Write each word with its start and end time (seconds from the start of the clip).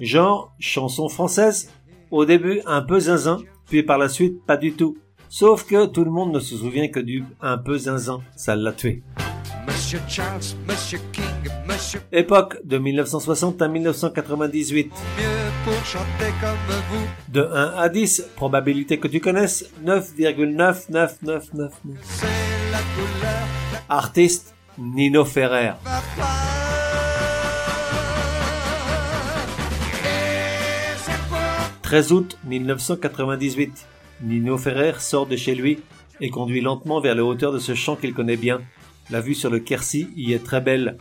Genre, 0.00 0.52
chanson 0.58 1.08
française, 1.08 1.70
au 2.10 2.24
début 2.24 2.60
un 2.66 2.82
peu 2.82 3.00
zinzin, 3.00 3.38
puis 3.66 3.82
par 3.82 3.98
la 3.98 4.08
suite 4.08 4.44
pas 4.46 4.56
du 4.56 4.72
tout. 4.72 4.96
Sauf 5.28 5.64
que 5.64 5.86
tout 5.86 6.04
le 6.04 6.10
monde 6.10 6.32
ne 6.32 6.40
se 6.40 6.56
souvient 6.56 6.88
que 6.88 7.00
du 7.00 7.24
un 7.40 7.58
peu 7.58 7.76
zinzin, 7.76 8.20
ça 8.36 8.56
l'a 8.56 8.72
tué. 8.72 9.02
Époque 12.12 12.58
de 12.64 12.78
1960 12.78 13.60
à 13.60 13.68
1998. 13.68 14.92
De 17.28 17.42
1 17.42 17.74
à 17.76 17.88
10, 17.88 18.30
probabilité 18.36 18.98
que 18.98 19.08
tu 19.08 19.20
connaisses, 19.20 19.70
9,99999. 19.84 21.72
Artiste, 23.88 24.54
Nino 24.78 25.24
Ferrer. 25.24 25.72
13 31.88 32.12
août 32.12 32.38
1998. 32.44 33.86
Nino 34.20 34.58
Ferrer 34.58 34.92
sort 34.98 35.26
de 35.26 35.36
chez 35.36 35.54
lui 35.54 35.78
et 36.20 36.28
conduit 36.28 36.60
lentement 36.60 37.00
vers 37.00 37.14
les 37.14 37.22
hauteurs 37.22 37.50
de 37.50 37.58
ce 37.58 37.74
champ 37.74 37.96
qu'il 37.96 38.12
connaît 38.12 38.36
bien. 38.36 38.60
La 39.08 39.22
vue 39.22 39.34
sur 39.34 39.48
le 39.48 39.58
Quercy 39.58 40.10
y 40.14 40.34
est 40.34 40.44
très 40.44 40.60
belle. 40.60 40.98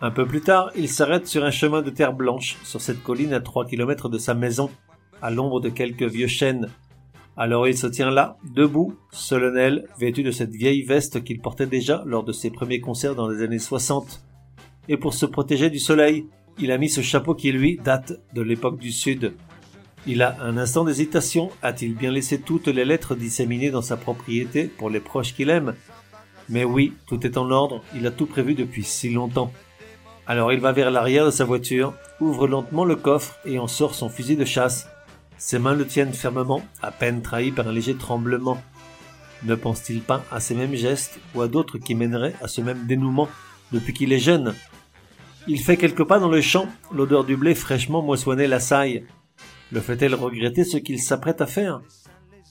Un 0.00 0.10
peu 0.10 0.24
plus 0.24 0.40
tard, 0.40 0.70
il 0.74 0.88
s'arrête 0.88 1.26
sur 1.26 1.44
un 1.44 1.50
chemin 1.50 1.82
de 1.82 1.90
terre 1.90 2.14
blanche, 2.14 2.56
sur 2.64 2.80
cette 2.80 3.02
colline 3.02 3.34
à 3.34 3.40
3 3.40 3.66
km 3.66 4.08
de 4.08 4.16
sa 4.16 4.32
maison, 4.32 4.70
à 5.20 5.30
l'ombre 5.30 5.60
de 5.60 5.68
quelques 5.68 6.04
vieux 6.04 6.26
chênes. 6.26 6.70
Alors 7.36 7.68
il 7.68 7.76
se 7.76 7.86
tient 7.86 8.10
là, 8.10 8.38
debout, 8.54 8.94
solennel, 9.12 9.88
vêtu 9.98 10.22
de 10.22 10.30
cette 10.30 10.54
vieille 10.54 10.84
veste 10.84 11.22
qu'il 11.22 11.42
portait 11.42 11.66
déjà 11.66 12.02
lors 12.06 12.24
de 12.24 12.32
ses 12.32 12.48
premiers 12.48 12.80
concerts 12.80 13.14
dans 13.14 13.28
les 13.28 13.42
années 13.42 13.58
60. 13.58 14.24
Et 14.88 14.96
pour 14.96 15.12
se 15.12 15.26
protéger 15.26 15.68
du 15.68 15.78
soleil, 15.78 16.24
il 16.58 16.72
a 16.72 16.78
mis 16.78 16.88
ce 16.88 17.02
chapeau 17.02 17.34
qui 17.34 17.52
lui 17.52 17.76
date 17.84 18.14
de 18.32 18.40
l'époque 18.40 18.78
du 18.78 18.90
Sud. 18.90 19.34
Il 20.06 20.22
a 20.22 20.36
un 20.40 20.56
instant 20.56 20.84
d'hésitation. 20.84 21.50
A-t-il 21.62 21.94
bien 21.94 22.10
laissé 22.10 22.40
toutes 22.40 22.68
les 22.68 22.84
lettres 22.84 23.14
disséminées 23.14 23.70
dans 23.70 23.82
sa 23.82 23.96
propriété 23.96 24.64
pour 24.64 24.90
les 24.90 25.00
proches 25.00 25.34
qu'il 25.34 25.50
aime? 25.50 25.74
Mais 26.48 26.64
oui, 26.64 26.94
tout 27.06 27.26
est 27.26 27.36
en 27.36 27.50
ordre. 27.50 27.82
Il 27.94 28.06
a 28.06 28.10
tout 28.10 28.26
prévu 28.26 28.54
depuis 28.54 28.82
si 28.82 29.10
longtemps. 29.10 29.52
Alors 30.26 30.52
il 30.52 30.60
va 30.60 30.72
vers 30.72 30.90
l'arrière 30.90 31.26
de 31.26 31.30
sa 31.30 31.44
voiture, 31.44 31.92
ouvre 32.20 32.46
lentement 32.46 32.84
le 32.84 32.96
coffre 32.96 33.36
et 33.44 33.58
en 33.58 33.66
sort 33.66 33.94
son 33.94 34.08
fusil 34.08 34.36
de 34.36 34.44
chasse. 34.44 34.88
Ses 35.38 35.58
mains 35.58 35.74
le 35.74 35.86
tiennent 35.86 36.12
fermement, 36.12 36.62
à 36.82 36.90
peine 36.90 37.20
trahi 37.20 37.50
par 37.50 37.66
un 37.68 37.72
léger 37.72 37.94
tremblement. 37.94 38.62
Ne 39.42 39.54
pense-t-il 39.54 40.02
pas 40.02 40.22
à 40.30 40.38
ces 40.38 40.54
mêmes 40.54 40.74
gestes 40.74 41.18
ou 41.34 41.42
à 41.42 41.48
d'autres 41.48 41.78
qui 41.78 41.94
mèneraient 41.94 42.34
à 42.42 42.48
ce 42.48 42.60
même 42.60 42.86
dénouement 42.86 43.28
depuis 43.72 43.92
qu'il 43.92 44.12
est 44.12 44.18
jeune? 44.18 44.54
Il 45.48 45.60
fait 45.60 45.76
quelques 45.76 46.04
pas 46.04 46.18
dans 46.18 46.28
le 46.28 46.40
champ, 46.40 46.68
l'odeur 46.92 47.24
du 47.24 47.36
blé 47.36 47.54
fraîchement 47.54 48.02
moissonné 48.02 48.46
l'assaille. 48.46 49.04
Le 49.72 49.80
fait-elle 49.80 50.14
regretter 50.14 50.64
ce 50.64 50.78
qu'il 50.78 51.00
s'apprête 51.00 51.40
à 51.40 51.46
faire? 51.46 51.80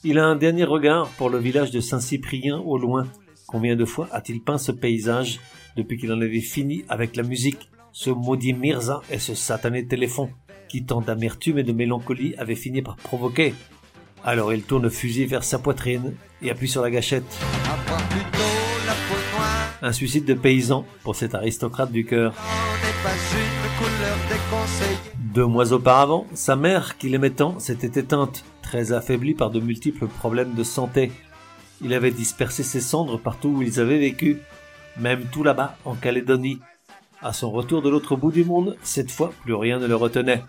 Il 0.06 0.20
a 0.20 0.25
un 0.25 0.38
dernier 0.38 0.64
regard 0.64 1.09
pour 1.17 1.30
le 1.30 1.38
village 1.38 1.72
de 1.72 1.81
Saint-Cyprien 1.81 2.59
au 2.59 2.78
loin. 2.78 3.08
Combien 3.48 3.75
de 3.75 3.84
fois 3.84 4.07
a-t-il 4.12 4.41
peint 4.41 4.57
ce 4.57 4.72
paysage 4.72 5.40
depuis 5.75 5.97
qu'il 5.97 6.13
en 6.13 6.22
avait 6.22 6.40
fini 6.40 6.85
avec 6.88 7.18
la 7.18 7.24
musique, 7.24 7.69
ce 7.91 8.09
maudit 8.09 8.53
Mirza 8.53 9.02
et 9.12 9.19
ce 9.19 9.35
satané 9.35 9.85
téléphone 9.85 10.30
qui 10.69 10.85
tant 10.85 11.02
d'amertume 11.02 11.57
et 11.57 11.63
de 11.63 11.74
mélancolie 11.74 12.35
avait 12.38 12.56
fini 12.56 12.81
par 12.81 12.96
provoquer 12.96 13.53
Alors 14.24 14.53
il 14.53 14.63
tourne 14.63 14.84
le 14.84 14.90
fusil 14.90 15.25
vers 15.25 15.44
sa 15.44 15.59
poitrine 15.59 16.13
et 16.41 16.51
appuie 16.51 16.69
sur 16.69 16.81
la 16.81 16.91
gâchette. 16.91 17.25
Un 19.81 19.91
suicide 19.91 20.25
de 20.25 20.36
paysan 20.36 20.86
pour 21.03 21.16
cet 21.16 21.36
aristocrate 21.36 21.91
du 21.91 22.06
cœur. 22.06 22.34
Deux 25.34 25.45
mois 25.45 25.73
auparavant, 25.73 26.25
sa 26.34 26.56
mère, 26.56 26.97
qu'il 26.97 27.13
aimait 27.13 27.29
tant, 27.29 27.59
s'était 27.59 28.00
éteinte, 28.00 28.44
très 28.63 28.94
affaiblie 28.94 29.35
par 29.35 29.51
de 29.51 29.59
multiples 29.59 30.07
problèmes 30.07 30.56
de 30.56 30.63
santé. 30.63 31.12
Il 31.84 31.94
avait 31.94 32.09
dispersé 32.09 32.63
ses 32.63 32.81
cendres 32.81 33.19
partout 33.19 33.50
où 33.50 33.62
ils 33.62 33.79
avaient 33.79 34.00
vécu, 34.00 34.39
même 34.97 35.25
tout 35.31 35.44
là-bas, 35.44 35.78
en 35.85 35.94
Calédonie. 35.94 36.59
À 37.22 37.31
son 37.31 37.51
retour 37.51 37.84
de 37.84 37.89
l'autre 37.89 38.16
bout 38.16 38.31
du 38.31 38.44
monde, 38.44 38.75
cette 38.81 39.12
fois, 39.12 39.31
plus 39.44 39.53
rien 39.53 39.78
ne 39.78 39.85
le 39.85 39.95
retenait. 39.95 40.44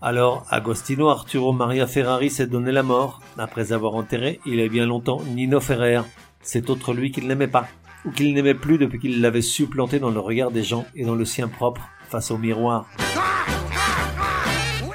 Alors, 0.00 0.46
Agostino 0.48 1.10
Arturo 1.10 1.52
Maria 1.52 1.86
Ferrari 1.86 2.30
s'est 2.30 2.46
donné 2.46 2.72
la 2.72 2.82
mort, 2.82 3.20
après 3.36 3.72
avoir 3.72 3.94
enterré, 3.96 4.40
il 4.46 4.54
y 4.54 4.62
a 4.62 4.68
bien 4.68 4.86
longtemps, 4.86 5.20
Nino 5.34 5.60
Ferrer, 5.60 6.00
cet 6.40 6.70
autre 6.70 6.94
lui 6.94 7.12
qu'il 7.12 7.28
n'aimait 7.28 7.48
pas, 7.48 7.66
ou 8.06 8.10
qu'il 8.10 8.32
n'aimait 8.32 8.54
plus 8.54 8.78
depuis 8.78 8.98
qu'il 8.98 9.20
l'avait 9.20 9.42
supplanté 9.42 9.98
dans 9.98 10.10
le 10.10 10.20
regard 10.20 10.50
des 10.50 10.64
gens 10.64 10.86
et 10.94 11.04
dans 11.04 11.16
le 11.16 11.26
sien 11.26 11.48
propre, 11.48 11.86
face 12.08 12.30
au 12.30 12.38
miroir. 12.38 12.86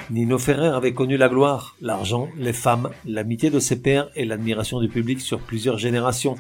Nino 0.09 0.38
Ferrer 0.38 0.68
avait 0.68 0.94
connu 0.94 1.18
la 1.18 1.28
gloire, 1.28 1.75
l'argent, 1.81 2.29
les 2.38 2.53
femmes, 2.53 2.91
l'amitié 3.06 3.50
de 3.50 3.59
ses 3.59 3.81
pairs 3.81 4.09
et 4.16 4.23
l'admiration 4.23 4.79
du 4.79 4.88
public 4.88 5.19
sur 5.19 5.40
plusieurs 5.40 5.78
générations. 5.78 6.35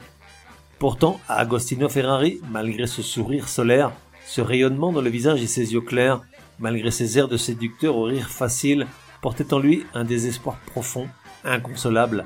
Pourtant, 0.79 1.19
à 1.27 1.35
Agostino 1.35 1.89
Ferrari, 1.89 2.39
malgré 2.49 2.87
ce 2.87 3.01
sourire 3.01 3.49
solaire, 3.49 3.91
ce 4.25 4.39
rayonnement 4.39 4.93
dans 4.93 5.01
le 5.01 5.09
visage 5.09 5.41
et 5.41 5.47
ses 5.47 5.73
yeux 5.73 5.81
clairs, 5.81 6.21
malgré 6.59 6.91
ses 6.91 7.17
airs 7.17 7.27
de 7.27 7.35
séducteur 7.35 7.97
au 7.97 8.03
rire 8.03 8.29
facile, 8.29 8.87
portait 9.21 9.53
en 9.53 9.59
lui 9.59 9.83
un 9.93 10.05
désespoir 10.05 10.57
profond, 10.67 11.07
inconsolable. 11.43 12.25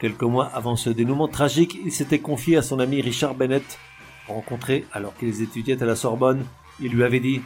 Quelques 0.00 0.22
mois 0.22 0.46
avant 0.46 0.74
ce 0.74 0.90
dénouement 0.90 1.28
tragique, 1.28 1.78
il 1.84 1.92
s'était 1.92 2.18
confié 2.18 2.56
à 2.56 2.62
son 2.62 2.80
ami 2.80 3.02
Richard 3.02 3.34
Bennett. 3.34 3.78
Rencontré 4.26 4.84
alors 4.92 5.16
qu'ils 5.16 5.42
étudiaient 5.42 5.82
à 5.82 5.86
la 5.86 5.96
Sorbonne, 5.96 6.44
il 6.80 6.90
lui 6.90 7.04
avait 7.04 7.20
dit 7.20 7.40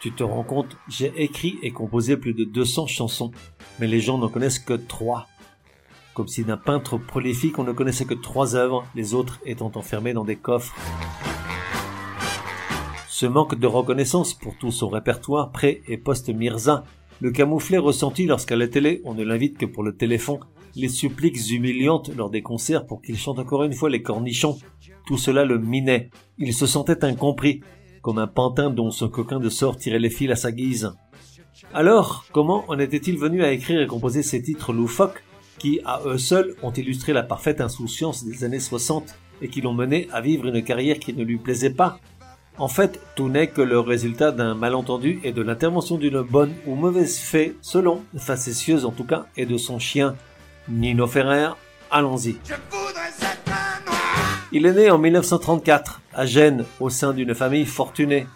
tu 0.00 0.12
te 0.12 0.22
rends 0.22 0.44
compte, 0.44 0.76
j'ai 0.88 1.12
écrit 1.16 1.58
et 1.62 1.70
composé 1.72 2.16
plus 2.16 2.34
de 2.34 2.44
200 2.44 2.86
chansons, 2.86 3.32
mais 3.80 3.86
les 3.86 4.00
gens 4.00 4.18
n'en 4.18 4.28
connaissent 4.28 4.58
que 4.60 4.74
trois. 4.74 5.26
Comme 6.14 6.28
si 6.28 6.44
d'un 6.44 6.56
peintre 6.56 6.98
prolifique 6.98 7.58
on 7.58 7.64
ne 7.64 7.72
connaissait 7.72 8.04
que 8.04 8.14
trois 8.14 8.54
œuvres, 8.56 8.84
les 8.94 9.14
autres 9.14 9.40
étant 9.44 9.72
enfermées 9.74 10.12
dans 10.12 10.24
des 10.24 10.36
coffres. 10.36 10.74
Ce 13.08 13.26
manque 13.26 13.56
de 13.58 13.66
reconnaissance 13.66 14.34
pour 14.34 14.56
tout 14.56 14.70
son 14.70 14.88
répertoire 14.88 15.50
pré- 15.50 15.82
et 15.88 15.96
post-Mirza, 15.98 16.84
le 17.20 17.32
camouflet 17.32 17.78
ressenti 17.78 18.26
lorsqu'à 18.26 18.54
la 18.56 18.68
télé 18.68 19.00
on 19.04 19.14
ne 19.14 19.24
l'invite 19.24 19.58
que 19.58 19.66
pour 19.66 19.82
le 19.82 19.96
téléphone, 19.96 20.38
les 20.76 20.88
suppliques 20.88 21.50
humiliantes 21.50 22.10
lors 22.16 22.30
des 22.30 22.42
concerts 22.42 22.86
pour 22.86 23.02
qu'il 23.02 23.18
chante 23.18 23.40
encore 23.40 23.64
une 23.64 23.72
fois 23.72 23.90
les 23.90 24.02
cornichons, 24.02 24.58
tout 25.06 25.18
cela 25.18 25.44
le 25.44 25.58
minait. 25.58 26.10
Il 26.36 26.52
se 26.54 26.66
sentait 26.66 27.04
incompris, 27.04 27.60
comme 28.02 28.18
un 28.18 28.26
pantin 28.26 28.70
dont 28.70 28.90
son 28.90 29.08
coquin 29.08 29.40
de 29.40 29.48
sort 29.48 29.76
tirait 29.76 29.98
les 29.98 30.10
fils 30.10 30.30
à 30.30 30.36
sa 30.36 30.52
guise. 30.52 30.92
Alors, 31.74 32.24
comment 32.32 32.64
en 32.68 32.78
était-il 32.78 33.18
venu 33.18 33.42
à 33.42 33.52
écrire 33.52 33.80
et 33.80 33.86
composer 33.86 34.22
ces 34.22 34.42
titres 34.42 34.72
loufoques 34.72 35.22
qui, 35.58 35.80
à 35.84 36.00
eux 36.06 36.18
seuls, 36.18 36.54
ont 36.62 36.72
illustré 36.72 37.12
la 37.12 37.22
parfaite 37.22 37.60
insouciance 37.60 38.24
des 38.24 38.44
années 38.44 38.60
60 38.60 39.14
et 39.42 39.48
qui 39.48 39.60
l'ont 39.60 39.74
mené 39.74 40.08
à 40.12 40.20
vivre 40.20 40.46
une 40.46 40.62
carrière 40.62 40.98
qui 40.98 41.12
ne 41.12 41.24
lui 41.24 41.38
plaisait 41.38 41.70
pas? 41.70 41.98
En 42.58 42.68
fait, 42.68 43.00
tout 43.14 43.28
n'est 43.28 43.48
que 43.48 43.62
le 43.62 43.78
résultat 43.78 44.32
d'un 44.32 44.54
malentendu 44.54 45.20
et 45.22 45.32
de 45.32 45.42
l'intervention 45.42 45.96
d'une 45.96 46.22
bonne 46.22 46.54
ou 46.66 46.74
mauvaise 46.74 47.18
fée, 47.18 47.56
selon, 47.60 48.02
facétieuse 48.16 48.84
en 48.84 48.90
tout 48.90 49.04
cas, 49.04 49.26
et 49.36 49.46
de 49.46 49.56
son 49.56 49.78
chien, 49.78 50.16
Nino 50.68 51.06
Ferrer. 51.06 51.50
Allons-y. 51.90 52.36
Il 54.50 54.66
est 54.66 54.72
né 54.72 54.90
en 54.90 54.98
1934 54.98 56.00
à 56.18 56.26
Gênes 56.26 56.64
au 56.80 56.90
sein 56.90 57.14
d'une 57.14 57.32
famille 57.32 57.64
fortunée. 57.64 58.26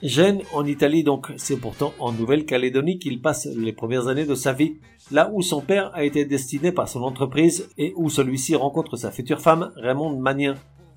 Gênes 0.00 0.42
en 0.54 0.64
Italie 0.64 1.02
donc, 1.02 1.32
c'est 1.36 1.56
pourtant 1.56 1.92
en 1.98 2.12
Nouvelle-Calédonie 2.12 3.00
qu'il 3.00 3.20
passe 3.20 3.46
les 3.46 3.72
premières 3.72 4.06
années 4.06 4.26
de 4.26 4.36
sa 4.36 4.52
vie, 4.52 4.76
là 5.10 5.28
où 5.32 5.42
son 5.42 5.60
père 5.60 5.90
a 5.92 6.04
été 6.04 6.24
destiné 6.24 6.70
par 6.70 6.88
son 6.88 7.02
entreprise 7.02 7.68
et 7.78 7.92
où 7.96 8.10
celui-ci 8.10 8.54
rencontre 8.54 8.96
sa 8.96 9.10
future 9.10 9.40
femme 9.40 9.72
Raymond 9.74 10.16
Magnin, 10.20 10.54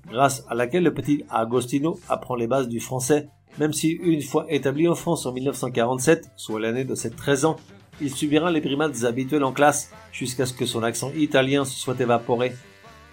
grâce 0.08 0.44
à 0.48 0.54
laquelle 0.54 0.84
le 0.84 0.94
petit 0.94 1.24
Agostino 1.30 1.98
apprend 2.08 2.36
les 2.36 2.46
bases 2.46 2.68
du 2.68 2.78
français, 2.78 3.26
même 3.58 3.72
si 3.72 3.88
une 3.90 4.22
fois 4.22 4.46
établi 4.50 4.86
en 4.86 4.94
France 4.94 5.26
en 5.26 5.32
1947, 5.32 6.30
soit 6.36 6.60
l'année 6.60 6.84
de 6.84 6.94
ses 6.94 7.10
13 7.10 7.44
ans, 7.44 7.56
il 8.00 8.14
subira 8.14 8.52
les 8.52 8.60
brimades 8.60 9.04
habituelles 9.04 9.42
en 9.42 9.52
classe 9.52 9.90
jusqu'à 10.12 10.46
ce 10.46 10.52
que 10.52 10.64
son 10.64 10.84
accent 10.84 11.10
italien 11.16 11.64
se 11.64 11.76
soit 11.76 11.98
évaporé. 11.98 12.52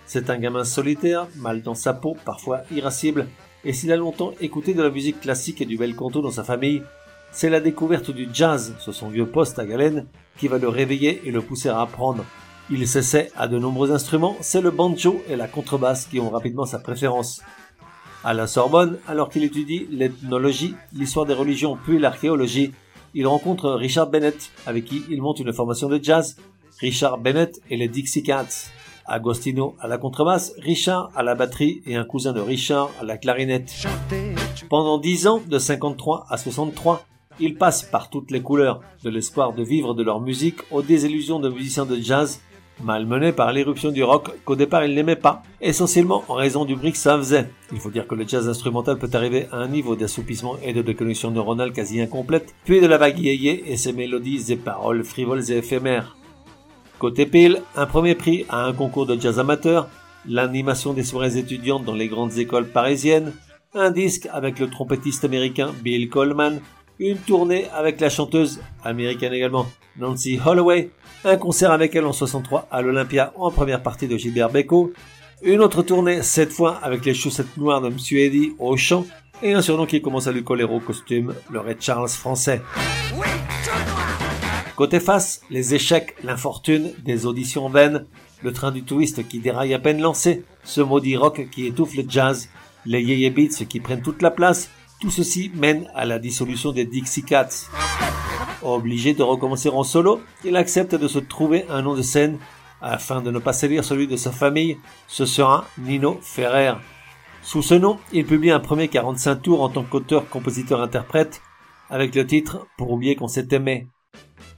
C'est 0.07 0.30
un 0.30 0.38
gamin 0.38 0.63
solitaire, 0.63 1.27
mal 1.36 1.62
dans 1.62 1.75
sa 1.75 1.94
peau, 1.94 2.15
parfois 2.24 2.62
irascible, 2.71 3.27
et 3.65 3.74
s'il 3.74 3.92
a 3.92 3.98
longtemps 3.98 4.31
écouté 4.39 4.74
de 4.74 4.81
la 4.81 4.89
musique 4.89 5.19
classique 5.19 5.59
et 5.59 5.65
du 5.65 5.77
bel 5.77 5.95
canto 5.95 6.21
dans 6.21 6.31
sa 6.31 6.45
famille, 6.45 6.81
c'est 7.31 7.50
la 7.50 7.59
découverte 7.59 8.09
du 8.12 8.30
jazz 8.31 8.74
sur 8.80 8.95
son 8.95 9.09
vieux 9.09 9.25
poste 9.25 9.59
à 9.59 9.65
Galène 9.65 10.06
qui 10.38 10.48
va 10.48 10.59
le 10.59 10.69
réveiller 10.69 11.21
et 11.25 11.31
le 11.31 11.42
pousser 11.42 11.68
à 11.68 11.81
apprendre. 11.81 12.24
Il 12.69 12.88
s'essaie 12.88 13.31
à 13.36 13.50
de 13.50 13.59
nombreux 13.59 13.92
instruments, 13.92 14.38
c'est 14.39 14.62
le 14.62 14.71
banjo 14.71 15.21
et 15.27 15.36
la 15.36 15.50
contrebasse 15.50 16.06
qui 16.06 16.21
ont 16.21 16.30
rapidement 16.30 16.65
sa 16.65 16.80
préférence. 16.80 17.42
À 18.24 18.33
la 18.33 18.48
Sorbonne, 18.48 19.00
alors 19.09 19.30
qu'il 19.30 19.44
étudie 19.44 19.88
l'ethnologie, 19.92 20.74
l'histoire 20.94 21.25
des 21.25 21.33
religions 21.33 21.77
puis 21.83 22.00
l'archéologie, 22.00 22.71
il 23.13 23.27
rencontre 23.27 23.71
Richard 23.71 24.09
Bennett, 24.09 24.51
avec 24.65 24.86
qui 24.86 25.04
il 25.09 25.21
monte 25.21 25.39
une 25.39 25.51
formation 25.51 25.89
de 25.89 26.01
jazz. 26.01 26.38
Richard 26.80 27.18
Bennett 27.18 27.59
et 27.69 27.75
les 27.75 27.89
Dixie 27.89 28.24
Cats. 28.24 28.69
Agostino 29.07 29.75
à 29.80 29.88
la 29.88 29.98
contrebasse, 29.98 30.54
Richard 30.59 31.12
à 31.15 31.24
la 31.24 31.36
batterie 31.36 31.81
et 31.86 31.95
un 31.95 32.04
cousin 32.04 32.33
de 32.33 32.42
Richard 32.42 32.92
à 33.00 33.04
la 33.04 33.18
clarinette. 33.18 33.74
Pendant 34.69 34.98
dix 34.98 35.27
ans, 35.27 35.42
de 35.48 35.59
53 35.59 36.25
à 36.30 36.38
63, 36.38 37.06
ils 37.39 37.56
passent 37.56 37.83
par 37.83 38.09
toutes 38.09 38.31
les 38.31 38.42
couleurs, 38.42 38.81
de 39.04 39.09
l'espoir 39.09 39.54
de 39.54 39.63
vivre 39.63 39.94
de 39.94 40.04
leur 40.04 40.19
musique 40.19 40.59
aux 40.71 40.81
désillusions 40.81 41.39
de 41.39 41.50
musiciens 41.50 41.86
de 41.86 41.98
jazz 41.98 42.42
malmené 42.83 43.31
par 43.31 43.51
l'éruption 43.54 43.92
du 43.92 44.04
rock 44.04 44.30
qu'au 44.45 44.56
départ 44.56 44.86
il 44.86 44.94
n'aimait 44.94 45.15
pas, 45.15 45.44
essentiellement 45.62 46.24
en 46.27 46.36
raison 46.36 46.65
du 46.65 46.75
bruit 46.75 46.92
que 46.92 46.98
ça 46.98 47.18
faisait. 47.18 47.50
Il 47.71 47.80
faut 47.80 47.89
dire 47.89 48.07
que 48.07 48.15
le 48.15 48.27
jazz 48.27 48.48
instrumental 48.48 48.98
peut 48.98 49.09
arriver 49.13 49.48
à 49.51 49.57
un 49.57 49.68
niveau 49.68 49.95
d'assoupissement 49.95 50.57
et 50.63 50.74
de 50.74 50.81
déconnexion 50.81 51.31
neuronale 51.31 51.74
quasi 51.74 52.01
incomplète, 52.01 52.54
puis 52.65 52.81
de 52.81 52.88
la 52.88 52.98
vague 52.98 53.25
et 53.25 53.77
ses 53.77 53.94
mélodies 53.94 54.51
et 54.51 54.57
paroles 54.57 55.04
frivoles 55.04 55.51
et 55.51 55.57
éphémères. 55.57 56.18
Côté 56.99 57.27
pile, 57.27 57.61
un 57.75 57.85
premier 57.85 58.15
prix 58.15 58.45
à 58.49 58.65
un 58.65 58.73
concours 58.73 59.05
de 59.05 59.19
jazz 59.19 59.39
amateur, 59.39 59.88
l'animation 60.27 60.94
des 60.94 61.03
soirées 61.03 61.38
étudiantes 61.38 61.85
dans 61.85 61.94
les 61.94 62.07
grandes 62.07 62.38
écoles 62.39 62.67
parisiennes, 62.67 63.33
un 63.75 63.91
disque 63.91 64.27
avec 64.33 64.57
le 64.57 64.67
trompettiste 64.67 65.23
américain 65.23 65.71
Bill 65.83 66.09
Coleman, 66.09 66.59
une 66.97 67.17
tournée 67.17 67.67
avec 67.75 67.99
la 67.99 68.09
chanteuse, 68.09 68.61
américaine 68.83 69.33
également, 69.33 69.67
Nancy 69.99 70.39
Holloway, 70.44 70.89
un 71.23 71.38
concert 71.38 71.71
avec 71.71 71.95
elle 71.95 72.05
en 72.05 72.13
63 72.13 72.67
à 72.71 72.81
l'Olympia 72.81 73.31
en 73.35 73.51
première 73.51 73.83
partie 73.83 74.07
de 74.07 74.17
Gilbert 74.17 74.49
Bécaud, 74.49 74.91
une 75.44 75.61
autre 75.61 75.83
tournée 75.83 76.23
cette 76.23 76.51
fois 76.51 76.79
avec 76.81 77.05
les 77.05 77.13
chaussettes 77.13 77.57
noires 77.57 77.81
de 77.81 77.89
Monsieur 77.89 78.19
Eddy 78.21 78.53
au 78.57 78.75
chant 78.75 79.05
et 79.44 79.53
un 79.53 79.61
surnom 79.61 79.85
qui 79.85 80.01
commence 80.01 80.25
à 80.25 80.31
lui 80.31 80.44
coller 80.44 80.63
au 80.63 80.79
costume, 80.79 81.35
le 81.51 81.59
Red 81.59 81.79
Charles 81.79 82.09
français. 82.09 82.61
Côté 84.77 85.00
face, 85.00 85.41
les 85.50 85.74
échecs, 85.74 86.13
l'infortune, 86.24 86.94
des 87.03 87.25
auditions 87.25 87.68
vaines, 87.68 88.06
le 88.44 88.53
train 88.53 88.71
du 88.71 88.83
twist 88.83 89.27
qui 89.27 89.39
déraille 89.39 89.74
à 89.74 89.79
peine 89.79 90.00
lancé, 90.00 90.44
ce 90.63 90.81
maudit 90.81 91.18
rock 91.18 91.47
qui 91.50 91.65
étouffe 91.65 91.95
le 91.95 92.03
jazz, 92.07 92.47
les 92.85 93.01
yeye 93.01 93.31
beats 93.31 93.65
qui 93.65 93.79
prennent 93.79 94.03
toute 94.03 94.21
la 94.21 94.29
place, 94.29 94.69
tout 95.01 95.09
ceci 95.09 95.51
mène 95.56 95.89
à 95.95 96.06
la 96.06 96.19
dissolution 96.19 96.74
des 96.74 96.85
Dixie 96.85 97.24
Cats. 97.24 97.71
Obligé 98.62 99.15
de 99.15 99.24
recommencer 99.24 99.69
en 99.69 99.81
solo, 99.81 100.21
il 100.45 100.56
accepte 100.56 100.94
de 100.94 101.07
se 101.07 101.18
trouver 101.18 101.65
un 101.71 101.81
nom 101.81 101.95
de 101.95 102.03
scène 102.03 102.38
afin 102.80 103.23
de 103.23 103.31
ne 103.31 103.39
pas 103.39 103.53
salir 103.53 103.83
celui 103.83 104.06
de 104.06 104.15
sa 104.15 104.31
famille. 104.31 104.77
Ce 105.07 105.25
sera 105.25 105.65
Nino 105.80 106.19
Ferrer. 106.21 106.73
Sous 107.41 107.63
ce 107.63 107.73
nom, 107.73 107.97
il 108.13 108.27
publie 108.27 108.51
un 108.51 108.59
premier 108.59 108.89
45 108.89 109.41
tours 109.41 109.63
en 109.63 109.69
tant 109.69 109.83
qu'auteur, 109.83 110.30
compositeur, 110.30 110.83
interprète, 110.83 111.41
avec 111.89 112.13
le 112.13 112.27
titre 112.27 112.68
Pour 112.77 112.91
oublier 112.91 113.15
qu'on 113.15 113.27
s'est 113.27 113.47
aimé. 113.50 113.88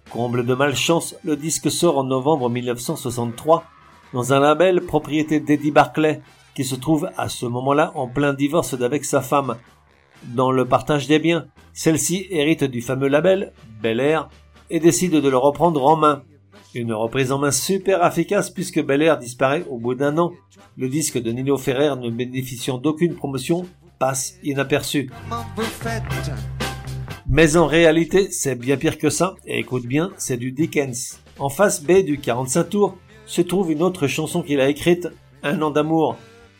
Comble 0.09 0.43
de 0.43 0.55
malchance, 0.55 1.15
le 1.23 1.35
disque 1.35 1.69
sort 1.69 1.99
en 1.99 2.03
novembre 2.03 2.49
1963 2.49 3.63
dans 4.11 4.33
un 4.33 4.39
label 4.39 4.81
propriété 4.81 5.39
d'Eddie 5.39 5.71
Barclay, 5.71 6.21
qui 6.55 6.63
se 6.63 6.73
trouve 6.73 7.11
à 7.15 7.29
ce 7.29 7.45
moment-là 7.45 7.91
en 7.93 8.07
plein 8.07 8.33
divorce 8.33 8.73
d'avec 8.73 9.05
sa 9.05 9.21
femme. 9.21 9.57
Dans 10.23 10.51
le 10.51 10.65
partage 10.65 11.07
des 11.07 11.19
biens, 11.19 11.45
celle-ci 11.73 12.25
hérite 12.31 12.63
du 12.63 12.81
fameux 12.81 13.07
label 13.07 13.53
Bel 13.81 13.99
Air 13.99 14.29
et 14.71 14.79
décide 14.79 15.13
de 15.13 15.29
le 15.29 15.37
reprendre 15.37 15.85
en 15.85 15.95
main. 15.95 16.23
Une 16.73 16.93
reprise 16.93 17.31
en 17.31 17.37
main 17.37 17.51
super 17.51 18.03
efficace 18.05 18.49
puisque 18.49 18.83
Bel 18.83 19.03
Air 19.03 19.19
disparaît 19.19 19.65
au 19.69 19.77
bout 19.77 19.93
d'un 19.93 20.17
an. 20.17 20.31
Le 20.75 20.89
disque 20.89 21.21
de 21.21 21.31
Nino 21.31 21.55
Ferrer 21.57 21.95
ne 21.95 22.09
bénéficiant 22.09 22.79
d'aucune 22.79 23.15
promotion 23.15 23.67
passe 23.99 24.37
inaperçu. 24.43 25.11
Mais 27.31 27.57
en 27.57 27.67
réalité, 27.67 28.31
c'est 28.31 28.55
bien 28.55 28.75
pire 28.75 28.97
que 28.97 29.11
ça, 29.11 29.35
et 29.45 29.59
écoute 29.59 29.85
bien, 29.85 30.09
c'est 30.17 30.37
du 30.37 30.51
Dickens. 30.51 31.19
En 31.37 31.49
face 31.49 31.83
B 31.83 32.03
du 32.03 32.17
45 32.17 32.63
tours 32.63 32.97
se 33.27 33.41
trouve 33.41 33.71
une 33.71 33.83
autre 33.83 34.07
chanson 34.07 34.41
qu'il 34.41 34.59
a 34.59 34.67
écrite, 34.67 35.07
Un 35.43 35.61
an 35.61 35.69
d'amour, 35.69 36.17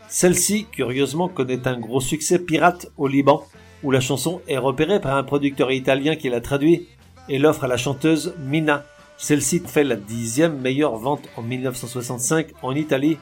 celle-ci, 0.10 0.68
curieusement, 0.72 1.28
connaît 1.28 1.68
un 1.68 1.80
gros 1.80 2.02
succès 2.02 2.38
pirate 2.38 2.92
au 2.98 3.08
Liban, 3.08 3.44
où 3.84 3.90
la 3.90 4.00
chanson 4.00 4.42
est 4.48 4.60
repérée 4.60 5.02
par 5.02 5.16
un 5.18 5.24
producteur 5.24 5.72
italien 5.72 6.16
qui 6.16 6.30
l'a 6.30 6.40
traduit 6.40 6.88
et 7.30 7.40
l'offre 7.40 7.64
à 7.64 7.68
la 7.68 7.78
chanteuse 7.78 8.36
Mina. 8.40 8.86
Celle-ci 9.18 9.64
fait 9.66 9.84
la 9.84 9.96
dixième 9.96 10.60
meilleure 10.60 10.98
vente 10.98 11.30
en 11.36 11.42
1965 11.42 12.48
en 12.62 12.76
Italie. 12.76 13.18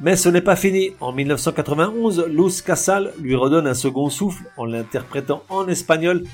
Mais 0.00 0.16
ce 0.16 0.28
n'est 0.28 0.42
pas 0.42 0.56
fini. 0.56 0.90
En 1.00 1.12
1991, 1.12 2.26
Luz 2.26 2.60
Casal 2.60 3.12
lui 3.20 3.34
redonne 3.34 3.66
un 3.66 3.74
second 3.74 4.10
souffle 4.10 4.44
en 4.56 4.64
l'interprétant 4.64 5.42
en 5.48 5.66
espagnol 5.68 6.24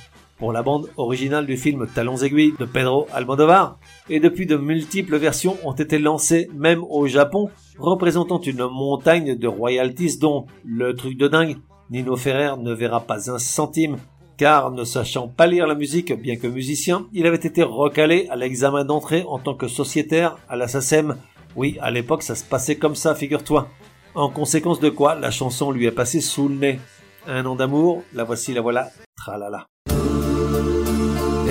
pour 0.43 0.53
la 0.53 0.65
bande 0.65 0.91
originale 0.97 1.47
du 1.47 1.56
film 1.56 1.87
Talons 1.87 2.17
aiguilles 2.17 2.55
de 2.59 2.65
Pedro 2.65 3.06
Almodovar, 3.12 3.79
et 4.11 4.19
depuis 4.19 4.44
de 4.44 4.56
multiples 4.56 5.17
versions 5.17 5.56
ont 5.62 5.73
été 5.73 6.00
lancées 6.00 6.50
même 6.53 6.83
au 6.83 7.06
Japon, 7.06 7.49
représentant 7.79 8.41
une 8.41 8.67
montagne 8.67 9.37
de 9.37 9.47
royalties 9.47 10.19
dont, 10.19 10.47
le 10.65 10.97
truc 10.97 11.17
de 11.17 11.29
dingue, 11.29 11.59
Nino 11.91 12.17
Ferrer 12.17 12.56
ne 12.59 12.73
verra 12.73 13.03
pas 13.03 13.31
un 13.31 13.39
centime, 13.39 13.99
car 14.37 14.73
ne 14.73 14.83
sachant 14.83 15.29
pas 15.29 15.47
lire 15.47 15.69
la 15.69 15.77
musique 15.77 16.12
bien 16.21 16.35
que 16.35 16.49
musicien, 16.49 17.06
il 17.12 17.25
avait 17.29 17.37
été 17.37 17.62
recalé 17.62 18.27
à 18.29 18.35
l'examen 18.35 18.85
d'entrée 18.85 19.25
en 19.29 19.39
tant 19.39 19.55
que 19.55 19.69
sociétaire 19.69 20.39
à 20.49 20.56
la 20.56 20.67
SACEM. 20.67 21.19
Oui, 21.55 21.79
à 21.81 21.93
l'époque 21.93 22.25
ça 22.25 22.35
se 22.35 22.43
passait 22.43 22.75
comme 22.75 22.97
ça, 22.97 23.15
figure-toi. 23.15 23.69
En 24.17 24.29
conséquence 24.29 24.81
de 24.81 24.91
quoi, 24.91 25.15
la 25.15 25.31
chanson 25.31 25.71
lui 25.71 25.87
est 25.87 25.93
passée 25.93 26.21
sous 26.21 26.49
le 26.49 26.56
nez. 26.56 26.81
Un 27.29 27.47
an 27.47 27.55
d'amour, 27.55 28.03
la 28.12 28.25
voici, 28.25 28.53
la 28.53 28.61
voilà, 28.61 28.89
tralala 29.17 29.69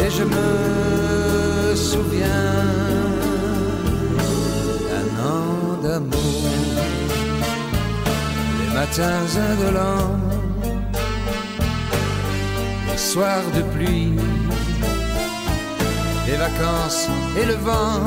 et 0.03 0.09
je 0.09 0.23
me 0.23 1.75
souviens 1.75 2.55
d'un 4.89 5.09
an 5.33 5.81
d'amour, 5.83 6.43
les 8.59 8.73
matins 8.73 9.25
indolents, 9.51 10.15
les 12.89 12.97
soirs 12.97 13.49
de 13.55 13.61
pluie, 13.73 14.13
les 16.27 16.37
vacances 16.37 17.07
et 17.39 17.45
le 17.45 17.57
vent, 17.67 18.01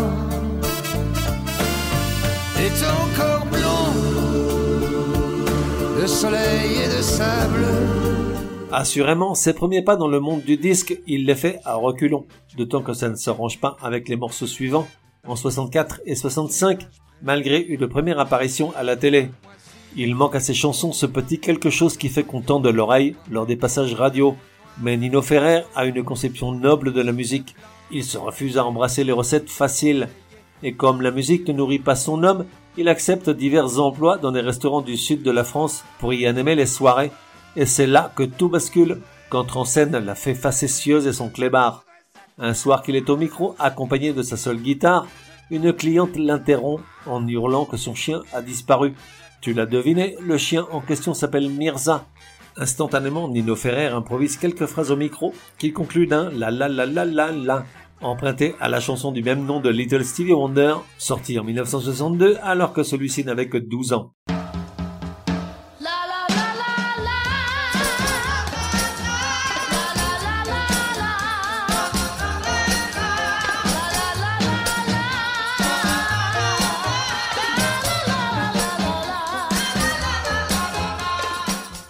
et 2.62 2.70
ton 2.82 3.00
corps 3.18 3.46
blond 3.46 3.92
de 6.00 6.06
soleil 6.06 6.70
et 6.84 6.96
de 6.96 7.02
sable 7.02 8.03
Assurément, 8.76 9.36
ses 9.36 9.54
premiers 9.54 9.82
pas 9.82 9.94
dans 9.94 10.08
le 10.08 10.18
monde 10.18 10.42
du 10.42 10.56
disque, 10.56 11.00
il 11.06 11.26
les 11.26 11.36
fait 11.36 11.60
à 11.64 11.76
reculons, 11.76 12.26
d'autant 12.56 12.82
que 12.82 12.92
ça 12.92 13.08
ne 13.08 13.14
s'arrange 13.14 13.60
pas 13.60 13.76
avec 13.80 14.08
les 14.08 14.16
morceaux 14.16 14.48
suivants, 14.48 14.88
en 15.28 15.36
64 15.36 16.00
et 16.06 16.16
65, 16.16 16.80
malgré 17.22 17.60
une 17.60 17.86
première 17.86 18.18
apparition 18.18 18.72
à 18.74 18.82
la 18.82 18.96
télé. 18.96 19.30
Il 19.94 20.16
manque 20.16 20.34
à 20.34 20.40
ses 20.40 20.54
chansons 20.54 20.90
ce 20.90 21.06
petit 21.06 21.38
quelque 21.38 21.70
chose 21.70 21.96
qui 21.96 22.08
fait 22.08 22.24
content 22.24 22.58
de 22.58 22.68
l'oreille 22.68 23.14
lors 23.30 23.46
des 23.46 23.54
passages 23.54 23.94
radio, 23.94 24.34
mais 24.82 24.96
Nino 24.96 25.22
Ferrer 25.22 25.62
a 25.76 25.84
une 25.84 26.02
conception 26.02 26.50
noble 26.50 26.92
de 26.92 27.00
la 27.00 27.12
musique. 27.12 27.54
Il 27.92 28.02
se 28.02 28.18
refuse 28.18 28.58
à 28.58 28.64
embrasser 28.64 29.04
les 29.04 29.12
recettes 29.12 29.50
faciles, 29.50 30.08
et 30.64 30.74
comme 30.74 31.00
la 31.00 31.12
musique 31.12 31.46
ne 31.46 31.52
nourrit 31.52 31.78
pas 31.78 31.94
son 31.94 32.24
homme, 32.24 32.44
il 32.76 32.88
accepte 32.88 33.30
divers 33.30 33.78
emplois 33.78 34.18
dans 34.18 34.32
des 34.32 34.40
restaurants 34.40 34.82
du 34.82 34.96
sud 34.96 35.22
de 35.22 35.30
la 35.30 35.44
France 35.44 35.84
pour 36.00 36.12
y 36.12 36.26
animer 36.26 36.56
les 36.56 36.66
soirées 36.66 37.12
et 37.56 37.66
c'est 37.66 37.86
là 37.86 38.12
que 38.16 38.22
tout 38.22 38.48
bascule 38.48 39.00
qu'entre 39.30 39.56
en 39.56 39.64
scène 39.64 39.96
la 39.96 40.14
fée 40.14 40.34
facétieuse 40.34 41.06
et 41.06 41.12
son 41.12 41.28
clébard. 41.28 41.84
Un 42.38 42.54
soir 42.54 42.82
qu'il 42.82 42.96
est 42.96 43.10
au 43.10 43.16
micro, 43.16 43.54
accompagné 43.58 44.12
de 44.12 44.22
sa 44.22 44.36
seule 44.36 44.58
guitare, 44.58 45.06
une 45.50 45.72
cliente 45.72 46.16
l'interrompt 46.16 46.82
en 47.06 47.26
hurlant 47.26 47.64
que 47.64 47.76
son 47.76 47.94
chien 47.94 48.22
a 48.32 48.42
disparu. 48.42 48.94
Tu 49.40 49.52
l'as 49.52 49.66
deviné, 49.66 50.16
le 50.20 50.38
chien 50.38 50.66
en 50.72 50.80
question 50.80 51.14
s'appelle 51.14 51.48
Mirza. 51.48 52.06
Instantanément, 52.56 53.28
Nino 53.28 53.56
Ferrer 53.56 53.86
improvise 53.86 54.36
quelques 54.36 54.66
phrases 54.66 54.90
au 54.90 54.96
micro 54.96 55.34
qui 55.58 55.72
concluent 55.72 56.06
d'un 56.06 56.30
la 56.30 56.50
la 56.50 56.68
la 56.68 56.86
la 56.86 57.04
la 57.04 57.32
la, 57.32 57.64
emprunté 58.00 58.54
à 58.60 58.68
la 58.68 58.80
chanson 58.80 59.12
du 59.12 59.22
même 59.22 59.44
nom 59.44 59.60
de 59.60 59.70
Little 59.70 60.04
Stevie 60.04 60.32
Wonder, 60.32 60.76
sortie 60.98 61.38
en 61.38 61.44
1962 61.44 62.38
alors 62.42 62.72
que 62.72 62.82
celui-ci 62.82 63.24
n'avait 63.24 63.48
que 63.48 63.58
12 63.58 63.92
ans. 63.92 64.12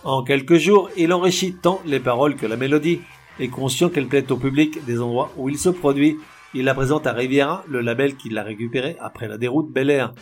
En 0.05 0.23
quelques 0.23 0.59
jours, 0.59 0.91
il 0.99 1.15
enrichit 1.15 1.55
tant 1.55 1.81
les 1.87 1.99
paroles 1.99 2.37
que 2.37 2.47
la 2.47 2.57
mélodie. 2.57 3.01
et 3.41 3.49
conscient 3.49 3.89
qu'elle 3.89 4.07
plaît 4.07 4.31
au 4.31 4.37
public 4.37 4.85
des 4.85 5.01
endroits 5.01 5.33
où 5.37 5.49
il 5.49 5.59
se 5.59 5.69
produit, 5.69 6.19
il 6.55 6.67
la 6.67 6.75
présente 6.75 7.05
à 7.09 7.13
Riviera, 7.13 7.65
le 7.69 7.81
label 7.81 8.15
qui 8.15 8.29
l'a 8.31 8.45
récupéré 8.45 8.97
après 9.01 9.27
la 9.27 9.39
déroute 9.39 9.73
Bel 9.73 9.91
Air. 9.91 10.13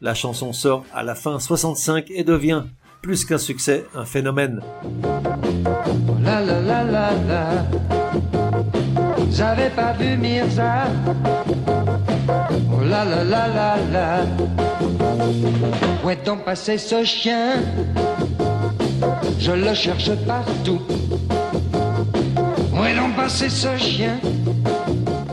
La 0.00 0.14
chanson 0.14 0.54
sort 0.54 0.86
à 0.94 1.02
la 1.02 1.14
fin 1.14 1.38
65 1.38 2.06
et 2.10 2.24
devient, 2.24 2.62
plus 3.02 3.26
qu'un 3.26 3.36
succès, 3.36 3.84
un 3.94 4.06
phénomène. 4.06 4.62
La 6.24 6.40
la 6.40 6.60
la. 6.84 7.10
J'avais 9.30 9.70
pas 9.70 9.92
vu 9.92 10.16
Mirza. 10.16 10.84
Oh 12.72 12.80
la 12.82 13.04
la 13.04 13.24
la 13.24 13.48
la 13.48 13.76
la. 13.92 14.24
Où 16.02 16.08
est 16.08 16.24
donc 16.24 16.42
passé 16.44 16.78
ce 16.78 17.04
chien? 17.04 17.60
Je 19.44 19.50
le 19.50 19.74
cherche 19.74 20.14
partout. 20.24 20.80
Où 22.72 22.84
est 22.84 22.94
donc 22.94 23.16
passé 23.16 23.48
ce 23.48 23.76
chien? 23.76 24.20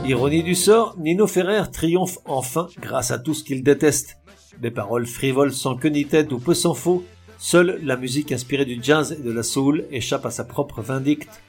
Ironie 0.04 0.42
du 0.42 0.56
sort, 0.56 0.96
Nino 0.98 1.28
Ferrer 1.28 1.70
triomphe 1.72 2.18
enfin 2.24 2.66
grâce 2.80 3.12
à 3.12 3.20
tout 3.20 3.34
ce 3.34 3.44
qu'il 3.44 3.62
déteste. 3.62 4.18
Des 4.60 4.72
paroles 4.72 5.06
frivoles 5.06 5.52
sans 5.52 5.76
queue 5.76 5.90
ni 5.90 6.06
tête 6.06 6.32
ou 6.32 6.40
peu 6.40 6.54
s'en 6.54 6.74
faut, 6.74 7.04
seule 7.38 7.78
la 7.84 7.96
musique 7.96 8.32
inspirée 8.32 8.64
du 8.64 8.80
jazz 8.82 9.12
et 9.12 9.22
de 9.22 9.30
la 9.30 9.44
soul 9.44 9.84
échappe 9.92 10.26
à 10.26 10.30
sa 10.30 10.42
propre 10.42 10.82
vindicte. 10.82 11.40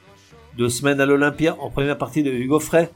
Deux 0.56 0.68
semaines 0.68 1.00
à 1.00 1.06
l'Olympia 1.06 1.56
en 1.58 1.68
première 1.68 1.98
partie 1.98 2.22
de 2.22 2.30
Hugo 2.30 2.60
Frey, 2.60 2.92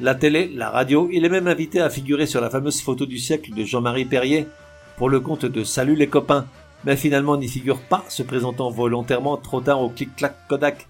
la 0.00 0.14
télé, 0.14 0.48
la 0.54 0.70
radio, 0.70 1.08
il 1.12 1.24
est 1.24 1.28
même 1.28 1.48
invité 1.48 1.80
à 1.80 1.90
figurer 1.90 2.26
sur 2.26 2.40
la 2.40 2.50
fameuse 2.50 2.80
photo 2.80 3.04
du 3.04 3.18
siècle 3.18 3.52
de 3.52 3.64
Jean-Marie 3.64 4.04
Perrier 4.04 4.46
pour 4.96 5.08
le 5.08 5.18
compte 5.18 5.44
de 5.44 5.64
Salut 5.64 5.96
les 5.96 6.06
copains, 6.06 6.46
mais 6.84 6.96
finalement 6.96 7.36
n'y 7.36 7.48
figure 7.48 7.80
pas, 7.80 8.04
se 8.08 8.22
présentant 8.22 8.70
volontairement 8.70 9.36
trop 9.36 9.60
tard 9.60 9.82
au 9.82 9.88
clic-clac 9.88 10.34
Kodak. 10.48 10.88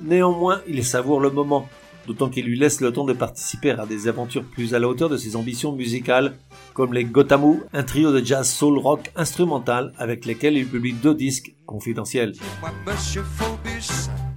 Néanmoins, 0.00 0.60
il 0.68 0.84
savoure 0.84 1.20
le 1.20 1.30
moment, 1.30 1.68
d'autant 2.06 2.28
qu'il 2.28 2.46
lui 2.46 2.58
laisse 2.58 2.80
le 2.80 2.92
temps 2.92 3.04
de 3.04 3.12
participer 3.12 3.70
à 3.70 3.86
des 3.86 4.08
aventures 4.08 4.44
plus 4.44 4.74
à 4.74 4.78
la 4.78 4.88
hauteur 4.88 5.08
de 5.08 5.16
ses 5.16 5.36
ambitions 5.36 5.72
musicales, 5.72 6.36
comme 6.74 6.94
les 6.94 7.04
Gotamu, 7.04 7.62
un 7.72 7.82
trio 7.82 8.12
de 8.12 8.24
jazz 8.24 8.48
soul 8.48 8.78
rock 8.78 9.10
instrumental 9.16 9.92
avec 9.98 10.24
lesquels 10.24 10.56
il 10.56 10.66
publie 10.66 10.92
deux 10.92 11.14
disques 11.14 11.54
confidentiels. 11.66 12.32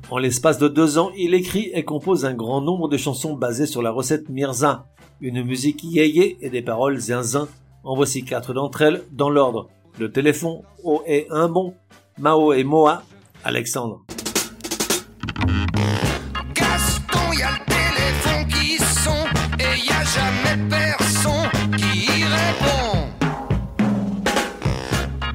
En 0.10 0.18
l'espace 0.18 0.58
de 0.58 0.68
deux 0.68 0.98
ans, 0.98 1.12
il 1.18 1.34
écrit 1.34 1.72
et 1.74 1.86
compose 1.86 2.26
un 2.26 2.34
grand 2.34 2.62
nombre 2.62 2.90
de 2.90 2.98
chansons 2.98 3.36
basées 3.36 3.66
sur 3.66 3.82
la 3.82 3.92
recette 3.92 4.28
Mirza, 4.28 4.88
une 5.22 5.44
musique 5.44 5.84
yéyé 5.84 6.38
et 6.42 6.50
des 6.50 6.62
paroles 6.62 6.98
zinzin. 6.98 7.48
En 7.84 7.96
voici 7.96 8.24
quatre 8.24 8.54
d'entre 8.54 8.82
elles 8.82 9.04
dans 9.12 9.30
l'ordre. 9.30 9.70
Le 10.00 10.12
téléphone, 10.12 10.62
O 10.84 11.04
et 11.06 11.28
un 11.30 11.48
bon, 11.50 11.76
Mao 12.18 12.54
et 12.54 12.64
Moa, 12.64 13.04
Alexandre. 13.44 14.02
Gaston, 16.54 17.32
le 17.32 17.56
téléphone 17.66 18.48
qui 18.48 18.76
et 19.60 19.78
jamais 19.86 20.70
personne 20.70 21.50
qui 21.78 22.24
répond. 22.24 23.08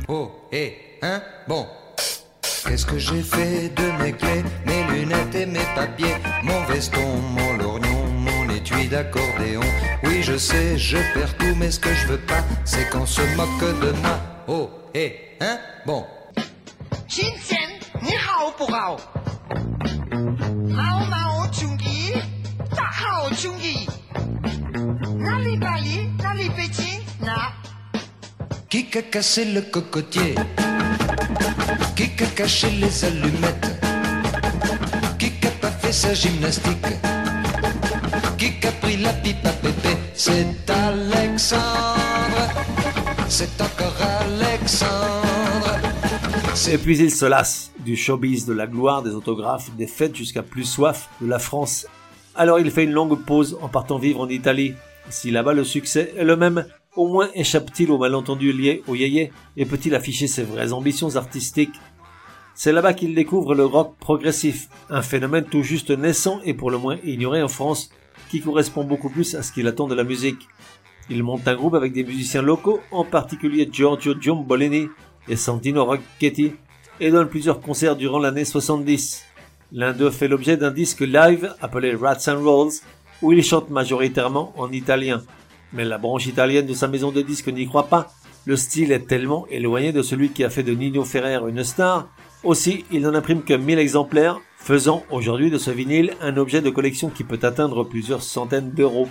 Oh, 0.08 0.30
et 0.52 0.76
un 1.02 1.20
bon. 1.46 1.66
Qu'est-ce 2.66 2.86
que 2.86 2.98
j'ai 2.98 3.22
fait 3.22 3.72
de 3.74 4.02
mes 4.02 4.12
clés, 4.12 4.42
mes 4.66 4.84
lunettes 4.92 5.34
et 5.34 5.46
mes 5.46 5.66
papiers, 5.74 6.16
mon 6.42 6.64
veston, 6.64 7.18
mon 7.34 7.56
lorgnon, 7.56 8.06
mon 8.18 8.50
étui 8.50 8.88
d'accordéon 8.88 9.60
Oui, 10.02 10.22
je 10.22 10.36
sais, 10.36 10.76
je 10.76 10.98
perds 11.14 11.36
tout, 11.36 11.54
mais 11.56 11.70
ce 11.70 11.78
que 11.78 11.94
je 11.94 12.06
veux 12.08 12.18
pas, 12.20 12.42
c'est 12.64 12.90
qu'on 12.90 13.06
se 13.06 13.22
moque 13.36 13.80
de 13.80 13.92
moi 14.02 14.18
oh, 14.48 14.70
hé, 14.94 15.36
hein? 15.40 15.58
Bon. 15.86 16.04
Shinsen, 17.08 17.70
ni 18.02 18.12
hao 18.14 18.52
pour 18.58 18.70
hao. 18.70 18.96
Hao 20.78 21.06
mao 21.12 21.46
chungi, 21.52 22.12
ta 22.74 22.84
hao 23.00 23.30
chungi. 23.30 23.86
Nali 25.16 25.56
Bali, 25.58 26.10
nali 26.22 26.48
Beijing, 26.56 27.02
na. 27.20 27.52
Qui 28.68 28.86
a 28.98 29.02
cassé 29.02 29.44
le 29.44 29.62
cocotier 29.62 30.34
Qui 31.94 32.10
a 32.22 32.26
caché 32.34 32.68
les 32.70 33.04
allumettes 33.04 33.80
Qui 35.18 35.32
a 35.46 35.50
pas 35.60 35.70
fait 35.70 35.92
sa 35.92 36.12
gymnastique 36.12 36.92
Qui 38.36 38.66
a 38.66 38.72
pris 38.72 38.96
la 38.96 39.12
pipe 39.12 39.46
à 39.46 39.52
pépé 39.52 39.96
C'est 40.14 40.70
Alexandre. 40.70 41.75
C'est 43.38 43.60
encore 43.60 43.94
Alexandre 44.00 45.78
Et 46.72 46.78
puis 46.78 46.96
il 46.96 47.10
se 47.10 47.26
lasse 47.26 47.70
du 47.80 47.94
showbiz, 47.94 48.46
de 48.46 48.54
la 48.54 48.66
gloire, 48.66 49.02
des 49.02 49.10
autographes, 49.10 49.70
des 49.76 49.86
fêtes 49.86 50.16
jusqu'à 50.16 50.42
plus 50.42 50.64
soif 50.64 51.10
de 51.20 51.26
la 51.26 51.38
France. 51.38 51.86
Alors 52.34 52.58
il 52.58 52.70
fait 52.70 52.84
une 52.84 52.92
longue 52.92 53.22
pause 53.22 53.58
en 53.60 53.68
partant 53.68 53.98
vivre 53.98 54.22
en 54.22 54.28
Italie. 54.30 54.72
Si 55.10 55.30
là-bas 55.30 55.52
le 55.52 55.64
succès 55.64 56.14
est 56.16 56.24
le 56.24 56.34
même, 56.36 56.64
au 56.94 57.08
moins 57.08 57.28
échappe-t-il 57.34 57.90
aux 57.90 57.98
malentendus 57.98 58.54
liés 58.54 58.82
au 58.86 58.94
yéyé 58.94 59.30
et 59.58 59.66
peut-il 59.66 59.94
afficher 59.94 60.28
ses 60.28 60.42
vraies 60.42 60.72
ambitions 60.72 61.16
artistiques? 61.16 61.78
C'est 62.54 62.72
là-bas 62.72 62.94
qu'il 62.94 63.14
découvre 63.14 63.54
le 63.54 63.66
rock 63.66 63.96
progressif, 64.00 64.70
un 64.88 65.02
phénomène 65.02 65.44
tout 65.44 65.62
juste 65.62 65.90
naissant 65.90 66.40
et 66.46 66.54
pour 66.54 66.70
le 66.70 66.78
moins 66.78 66.96
ignoré 67.04 67.42
en 67.42 67.48
France, 67.48 67.90
qui 68.30 68.40
correspond 68.40 68.84
beaucoup 68.84 69.10
plus 69.10 69.34
à 69.34 69.42
ce 69.42 69.52
qu'il 69.52 69.66
attend 69.66 69.88
de 69.88 69.94
la 69.94 70.04
musique. 70.04 70.48
Il 71.08 71.22
monte 71.22 71.46
un 71.46 71.54
groupe 71.54 71.74
avec 71.74 71.92
des 71.92 72.04
musiciens 72.04 72.42
locaux, 72.42 72.80
en 72.90 73.04
particulier 73.04 73.68
Giorgio 73.70 74.14
Giombolini 74.20 74.88
et 75.28 75.36
Santino 75.36 75.84
Rocchetti, 75.84 76.52
et 76.98 77.10
donne 77.10 77.28
plusieurs 77.28 77.60
concerts 77.60 77.96
durant 77.96 78.18
l'année 78.18 78.44
70. 78.44 79.24
L'un 79.72 79.92
d'eux 79.92 80.10
fait 80.10 80.28
l'objet 80.28 80.56
d'un 80.56 80.70
disque 80.70 81.00
live 81.00 81.54
appelé 81.60 81.94
Rats 81.94 82.28
and 82.28 82.42
Rolls, 82.42 82.72
où 83.22 83.32
il 83.32 83.42
chante 83.44 83.70
majoritairement 83.70 84.52
en 84.56 84.70
italien. 84.72 85.22
Mais 85.72 85.84
la 85.84 85.98
branche 85.98 86.26
italienne 86.26 86.66
de 86.66 86.74
sa 86.74 86.88
maison 86.88 87.12
de 87.12 87.22
disques 87.22 87.48
n'y 87.48 87.66
croit 87.66 87.88
pas. 87.88 88.12
Le 88.44 88.56
style 88.56 88.92
est 88.92 89.06
tellement 89.06 89.46
éloigné 89.48 89.92
de 89.92 90.02
celui 90.02 90.30
qui 90.30 90.44
a 90.44 90.50
fait 90.50 90.62
de 90.62 90.72
Nino 90.72 91.04
Ferrer 91.04 91.40
une 91.48 91.64
star. 91.64 92.08
Aussi, 92.44 92.84
il 92.92 93.02
n'en 93.02 93.14
imprime 93.14 93.42
que 93.42 93.54
1000 93.54 93.78
exemplaires, 93.78 94.40
faisant 94.56 95.02
aujourd'hui 95.10 95.50
de 95.50 95.58
ce 95.58 95.70
vinyle 95.70 96.14
un 96.20 96.36
objet 96.36 96.62
de 96.62 96.70
collection 96.70 97.10
qui 97.10 97.24
peut 97.24 97.40
atteindre 97.42 97.84
plusieurs 97.84 98.22
centaines 98.22 98.70
d'euros. 98.70 99.08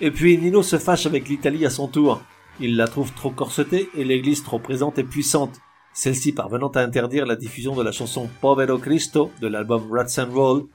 Et 0.00 0.10
puis 0.12 0.38
Nino 0.38 0.62
se 0.62 0.78
fâche 0.78 1.06
avec 1.06 1.28
l'Italie 1.28 1.66
à 1.66 1.70
son 1.70 1.88
tour. 1.88 2.20
Il 2.60 2.76
la 2.76 2.86
trouve 2.86 3.12
trop 3.14 3.30
corsetée 3.30 3.88
et 3.96 4.04
l'église 4.04 4.44
trop 4.44 4.58
présente 4.58 4.98
et 4.98 5.04
puissante. 5.04 5.60
Celle-ci 5.92 6.32
parvenant 6.32 6.68
à 6.68 6.80
interdire 6.80 7.26
la 7.26 7.34
diffusion 7.34 7.74
de 7.74 7.82
la 7.82 7.90
chanson 7.90 8.28
Povero 8.40 8.78
Cristo 8.78 9.32
de 9.40 9.48
l'album 9.48 9.90
Rats 9.90 10.20
and 10.22 10.32
Roll, 10.32 10.66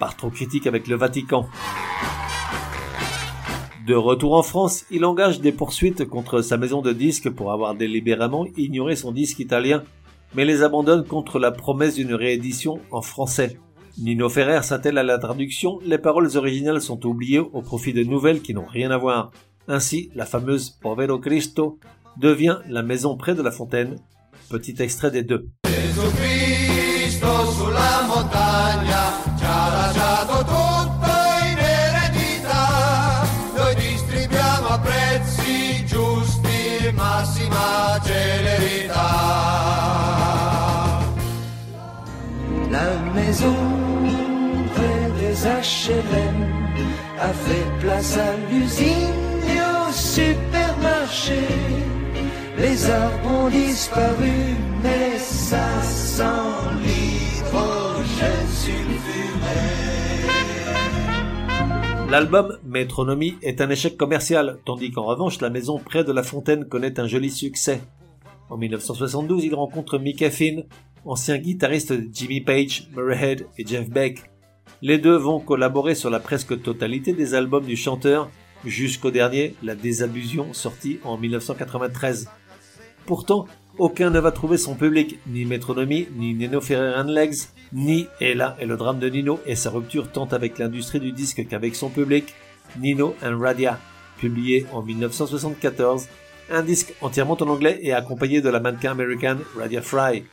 par 0.00 0.16
trop 0.16 0.30
critique 0.30 0.66
avec 0.66 0.88
le 0.88 0.96
Vatican. 0.96 1.46
De 3.86 3.94
retour 3.94 4.34
en 4.34 4.42
France, 4.42 4.84
il 4.90 5.04
engage 5.04 5.40
des 5.40 5.52
poursuites 5.52 6.04
contre 6.04 6.40
sa 6.42 6.56
maison 6.56 6.82
de 6.82 6.92
disques 6.92 7.30
pour 7.30 7.52
avoir 7.52 7.74
délibérément 7.74 8.46
ignoré 8.56 8.96
son 8.96 9.12
disque 9.12 9.38
italien, 9.38 9.84
mais 10.34 10.44
les 10.44 10.62
abandonne 10.62 11.04
contre 11.04 11.38
la 11.38 11.52
promesse 11.52 11.94
d'une 11.94 12.14
réédition 12.14 12.80
en 12.90 13.02
français. 13.02 13.58
Nino 13.98 14.28
Ferrer 14.28 14.62
s'attelle 14.62 14.98
à 14.98 15.02
la 15.02 15.18
traduction, 15.18 15.78
les 15.84 15.98
paroles 15.98 16.36
originales 16.36 16.80
sont 16.80 17.04
oubliées 17.06 17.40
au 17.40 17.62
profit 17.62 17.92
de 17.92 18.02
nouvelles 18.02 18.40
qui 18.40 18.54
n'ont 18.54 18.66
rien 18.66 18.90
à 18.90 18.96
voir. 18.96 19.32
Ainsi, 19.68 20.10
la 20.14 20.26
fameuse 20.26 20.70
Povero 20.70 21.18
Cristo 21.18 21.78
devient 22.16 22.58
la 22.68 22.82
maison 22.82 23.16
près 23.16 23.34
de 23.34 23.42
la 23.42 23.50
fontaine. 23.50 23.96
Petit 24.50 24.74
extrait 24.80 25.10
des 25.10 25.22
deux. 25.22 25.48
Cristo 25.64 27.26
sulla 27.56 28.02
L'album 62.10 62.58
Métronomie 62.62 63.36
est 63.42 63.62
un 63.62 63.70
échec 63.70 63.96
commercial, 63.96 64.58
tandis 64.66 64.90
qu'en 64.90 65.04
revanche 65.04 65.40
la 65.40 65.48
maison 65.48 65.78
près 65.78 66.04
de 66.04 66.12
la 66.12 66.22
fontaine 66.22 66.66
connaît 66.66 67.00
un 67.00 67.06
joli 67.06 67.30
succès. 67.30 67.80
En 68.50 68.58
1972, 68.58 69.44
il 69.44 69.54
rencontre 69.54 69.98
Mick 69.98 70.28
Finn, 70.28 70.64
ancien 71.06 71.38
guitariste 71.38 71.92
de 71.92 72.06
Jimmy 72.12 72.42
Page, 72.42 72.88
Murray 72.94 73.18
Head 73.18 73.46
et 73.56 73.66
Jeff 73.66 73.88
Beck. 73.88 74.31
Les 74.84 74.98
deux 74.98 75.14
vont 75.14 75.38
collaborer 75.38 75.94
sur 75.94 76.10
la 76.10 76.18
presque 76.18 76.60
totalité 76.60 77.12
des 77.12 77.34
albums 77.34 77.64
du 77.64 77.76
chanteur, 77.76 78.28
jusqu'au 78.64 79.12
dernier, 79.12 79.54
La 79.62 79.76
Désabusion, 79.76 80.52
sorti 80.52 80.98
en 81.04 81.16
1993. 81.16 82.28
Pourtant, 83.06 83.46
aucun 83.78 84.10
ne 84.10 84.18
va 84.18 84.32
trouver 84.32 84.58
son 84.58 84.74
public, 84.74 85.20
ni 85.28 85.44
Metronomy, 85.44 86.08
ni 86.16 86.34
Nino 86.34 86.60
Ferrer 86.60 86.94
and 86.96 87.12
Legs, 87.12 87.46
ni, 87.72 88.08
et 88.20 88.34
là 88.34 88.56
est 88.58 88.66
le 88.66 88.76
drame 88.76 88.98
de 88.98 89.08
Nino 89.08 89.38
et 89.46 89.54
sa 89.54 89.70
rupture 89.70 90.10
tant 90.10 90.26
avec 90.26 90.58
l'industrie 90.58 90.98
du 90.98 91.12
disque 91.12 91.46
qu'avec 91.46 91.76
son 91.76 91.88
public, 91.88 92.34
Nino 92.76 93.14
and 93.22 93.38
Radia, 93.38 93.78
publié 94.18 94.66
en 94.72 94.82
1974, 94.82 96.08
un 96.50 96.62
disque 96.62 96.92
entièrement 97.00 97.38
en 97.40 97.46
anglais 97.46 97.78
et 97.82 97.92
accompagné 97.92 98.40
de 98.40 98.48
la 98.48 98.58
mannequin 98.58 98.90
américaine 98.90 99.38
Radia 99.56 99.80
Fry. 99.80 100.24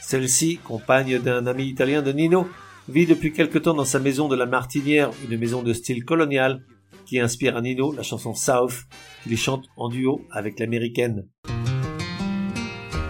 Celle-ci, 0.00 0.58
compagne 0.58 1.18
d'un 1.18 1.48
ami 1.48 1.64
italien 1.64 2.02
de 2.02 2.12
Nino, 2.12 2.46
vit 2.88 3.06
depuis 3.06 3.32
quelque 3.32 3.58
temps 3.58 3.74
dans 3.74 3.84
sa 3.84 3.98
maison 3.98 4.28
de 4.28 4.36
la 4.36 4.46
Martinière, 4.46 5.10
une 5.28 5.38
maison 5.38 5.62
de 5.62 5.72
style 5.72 6.04
colonial, 6.04 6.64
qui 7.06 7.20
inspire 7.20 7.56
à 7.56 7.60
Nino 7.60 7.92
la 7.92 8.02
chanson 8.02 8.34
South, 8.34 8.84
qu'il 9.22 9.36
chante 9.36 9.66
en 9.76 9.88
duo 9.88 10.22
avec 10.30 10.58
l'américaine. 10.58 11.26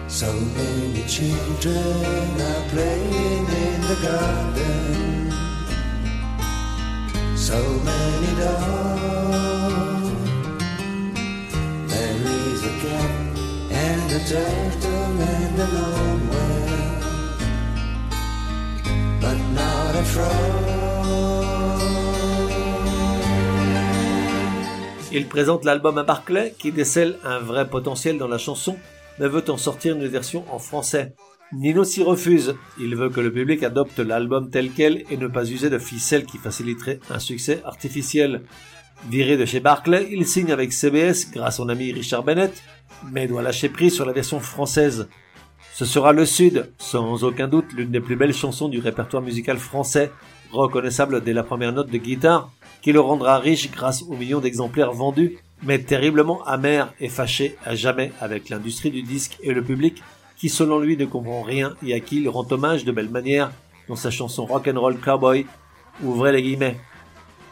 So 0.07 0.25
many 0.33 1.03
children 1.07 2.41
are 2.41 2.63
playing 2.71 3.45
in 3.45 3.81
the 3.81 3.97
garden. 4.01 5.31
So 7.35 7.57
many 7.83 8.35
dogs. 8.39 8.97
Il 25.11 25.27
présente 25.27 25.65
l'album 25.65 25.97
à 25.97 26.03
Barclay 26.03 26.53
qui 26.59 26.71
décèle 26.71 27.17
un 27.23 27.39
vrai 27.39 27.67
potentiel 27.67 28.17
dans 28.17 28.27
la 28.27 28.37
chanson 28.37 28.77
mais 29.19 29.27
veut 29.27 29.49
en 29.49 29.57
sortir 29.57 29.95
une 29.95 30.07
version 30.07 30.43
en 30.51 30.59
français. 30.59 31.13
Nino 31.53 31.83
s'y 31.83 32.03
refuse. 32.03 32.55
Il 32.79 32.95
veut 32.95 33.09
que 33.09 33.21
le 33.21 33.31
public 33.31 33.63
adopte 33.63 33.99
l'album 33.99 34.49
tel 34.49 34.71
quel 34.71 35.03
et 35.09 35.17
ne 35.17 35.27
pas 35.27 35.49
user 35.49 35.69
de 35.69 35.79
ficelles 35.79 36.25
qui 36.25 36.37
faciliteraient 36.37 36.99
un 37.09 37.19
succès 37.19 37.61
artificiel. 37.63 38.43
Viré 39.09 39.37
de 39.37 39.45
chez 39.45 39.59
Barclay, 39.59 40.07
il 40.11 40.27
signe 40.27 40.51
avec 40.51 40.73
CBS 40.73 41.31
grâce 41.31 41.55
à 41.55 41.57
son 41.57 41.69
ami 41.69 41.93
Richard 41.93 42.23
Bennett, 42.23 42.63
mais 43.11 43.27
doit 43.27 43.41
lâcher 43.41 43.69
prise 43.69 43.93
sur 43.93 44.05
la 44.05 44.11
version 44.11 44.39
française. 44.39 45.07
Ce 45.77 45.85
sera 45.85 46.11
Le 46.11 46.25
Sud, 46.25 46.71
sans 46.79 47.23
aucun 47.23 47.47
doute 47.47 47.71
l'une 47.73 47.91
des 47.91 47.99
plus 47.99 48.15
belles 48.15 48.33
chansons 48.33 48.67
du 48.67 48.79
répertoire 48.79 49.21
musical 49.21 49.59
français, 49.59 50.11
reconnaissable 50.51 51.23
dès 51.23 51.33
la 51.33 51.43
première 51.43 51.71
note 51.71 51.91
de 51.91 51.99
guitare, 51.99 52.49
qui 52.81 52.91
le 52.93 52.99
rendra 52.99 53.37
riche 53.37 53.69
grâce 53.69 54.01
aux 54.01 54.15
millions 54.15 54.39
d'exemplaires 54.39 54.91
vendus 54.91 55.37
mais 55.61 55.77
terriblement 55.77 56.43
amer 56.45 56.91
et 56.99 57.09
fâché 57.09 57.57
à 57.63 57.75
jamais 57.75 58.11
avec 58.19 58.49
l'industrie 58.49 58.89
du 58.89 59.03
disque 59.03 59.37
et 59.43 59.53
le 59.53 59.63
public 59.63 60.01
qui 60.35 60.49
selon 60.49 60.79
lui 60.79 60.97
ne 60.97 61.05
comprend 61.05 61.43
rien 61.43 61.75
et 61.85 61.93
à 61.93 61.99
qui 61.99 62.21
il 62.21 62.27
rend 62.27 62.47
hommage 62.49 62.83
de 62.83 62.91
belle 62.91 63.11
manière 63.11 63.51
dans 63.87 63.95
sa 63.95 64.09
chanson 64.09 64.47
Rock 64.47 64.67
and 64.73 64.79
Roll 64.79 64.97
Cowboy. 64.97 65.45
Ouvrez 66.03 66.31
les 66.31 66.41
guillemets. 66.41 66.79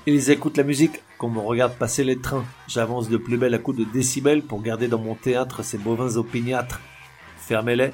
Ils 0.08 0.32
écoutent 0.32 0.58
la 0.58 0.64
musique 0.64 1.04
comme 1.20 1.38
on 1.38 1.44
regarde 1.44 1.76
passer 1.76 2.04
les 2.04 2.18
trains. 2.18 2.46
J'avance 2.68 3.08
de 3.08 3.18
plus 3.18 3.38
belle 3.38 3.54
à 3.54 3.60
coups 3.60 3.78
de 3.78 3.86
décibels 3.86 4.42
pour 4.42 4.64
garder 4.64 4.88
dans 4.88 4.98
mon 4.98 5.14
théâtre 5.14 5.64
ces 5.64 5.78
bovins 5.78 6.16
opiniâtres. 6.16 6.82
Fermez-les. 7.38 7.92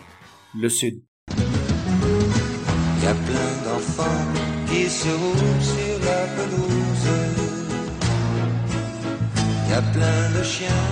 Le 0.53 0.67
Sud. 0.67 1.01
Y 1.29 3.07
a 3.07 3.13
plein 3.13 3.51
d'enfants 3.63 4.27
qui 4.67 4.89
se 4.89 5.07
roulent 5.07 5.61
sur 5.61 5.95
la 6.03 6.27
pelouse. 6.35 7.07
Y 9.69 9.73
a 9.73 9.81
plein 9.93 10.29
de 10.35 10.43
chiens. 10.43 10.87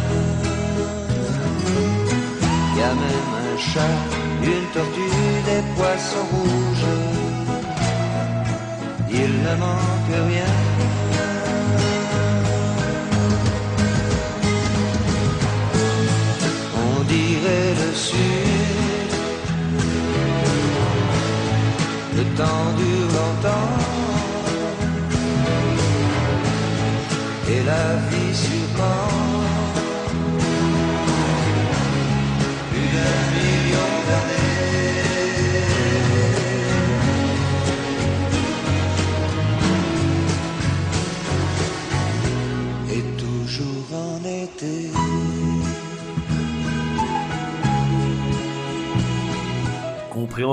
Y 2.78 2.82
a 2.82 2.94
même 2.94 3.34
un 3.44 3.58
chat, 3.58 4.00
une 4.44 4.68
tortue, 4.74 5.44
des 5.46 5.64
poissons 5.76 6.28
rouges. 6.32 6.92
Il 9.12 9.32
ne 9.44 9.56
manque 9.60 10.30
rien. 10.30 10.79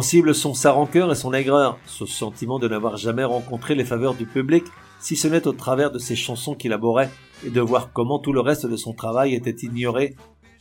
Compréhensibles 0.07 0.37
sont 0.37 0.55
sa 0.55 0.71
rancœur 0.71 1.11
et 1.11 1.17
son 1.17 1.35
aigreur, 1.35 1.81
ce 1.85 2.07
sentiment 2.07 2.61
de 2.61 2.69
n'avoir 2.69 2.97
jamais 2.97 3.25
rencontré 3.25 3.75
les 3.75 3.85
faveurs 3.85 4.15
du 4.15 4.25
public, 4.25 4.63
si 5.01 5.17
ce 5.17 5.27
n'est 5.27 5.49
au 5.49 5.53
travers 5.53 5.91
de 5.91 5.99
ses 5.99 6.15
chansons 6.15 6.55
qu'il 6.55 6.73
abhorrait, 6.73 7.11
et 7.45 7.51
de 7.51 7.61
voir 7.61 7.91
comment 7.93 8.21
tout 8.21 8.33
le 8.33 8.39
reste 8.39 8.67
de 8.67 8.77
son 8.77 8.93
travail 8.93 9.35
était 9.35 9.67
ignoré. 9.67 10.15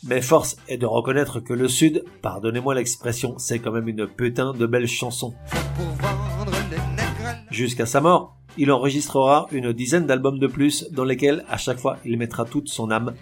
Mais 0.03 0.23
force 0.23 0.55
est 0.67 0.77
de 0.79 0.87
reconnaître 0.87 1.41
que 1.41 1.53
le 1.53 1.67
Sud, 1.67 2.05
pardonnez-moi 2.23 2.73
l'expression, 2.73 3.35
c'est 3.37 3.59
quand 3.59 3.71
même 3.71 3.87
une 3.87 4.07
putain 4.07 4.51
de 4.51 4.65
belle 4.65 4.87
chanson. 4.87 5.35
Jusqu'à 7.51 7.85
sa 7.85 8.01
mort, 8.01 8.35
il 8.57 8.71
enregistrera 8.71 9.45
une 9.51 9.73
dizaine 9.73 10.07
d'albums 10.07 10.39
de 10.39 10.47
plus 10.47 10.87
dans 10.89 11.05
lesquels 11.05 11.45
à 11.49 11.57
chaque 11.57 11.77
fois 11.77 11.99
il 12.03 12.17
mettra 12.17 12.45
toute 12.45 12.67
son 12.67 12.89
âme, 12.89 13.13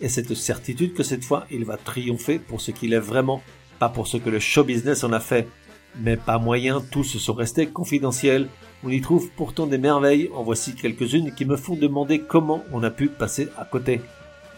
et 0.00 0.08
cette 0.08 0.34
certitude 0.34 0.94
que 0.94 1.02
cette 1.02 1.24
fois 1.24 1.44
il 1.50 1.64
va 1.64 1.76
triompher 1.76 2.38
pour 2.38 2.60
ce 2.60 2.70
qu'il 2.70 2.92
est 2.92 3.00
vraiment, 3.00 3.42
pas 3.80 3.88
pour 3.88 4.06
ce 4.06 4.16
que 4.16 4.30
le 4.30 4.38
show 4.38 4.62
business 4.62 5.02
en 5.02 5.12
a 5.12 5.18
fait. 5.18 5.48
Mais 6.00 6.16
pas 6.16 6.38
moyen, 6.38 6.82
tous 6.90 7.18
sont 7.18 7.34
restés 7.34 7.66
confidentiels. 7.66 8.48
On 8.84 8.88
y 8.88 9.00
trouve 9.00 9.30
pourtant 9.36 9.66
des 9.66 9.78
merveilles, 9.78 10.30
en 10.34 10.42
voici 10.42 10.74
quelques-unes 10.74 11.34
qui 11.34 11.44
me 11.44 11.56
font 11.56 11.76
demander 11.76 12.20
comment 12.20 12.64
on 12.72 12.82
a 12.82 12.90
pu 12.90 13.08
passer 13.08 13.48
à 13.58 13.64
côté. 13.64 14.00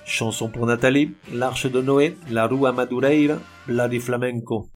Chanson 0.06 0.48
pour 0.48 0.66
Nathalie, 0.66 1.12
L'Arche 1.32 1.70
de 1.70 1.80
Noé, 1.80 2.16
La 2.30 2.46
Rua 2.46 2.72
Madureira, 2.72 3.38
Bloody 3.66 4.00
Flamenco. 4.00 4.68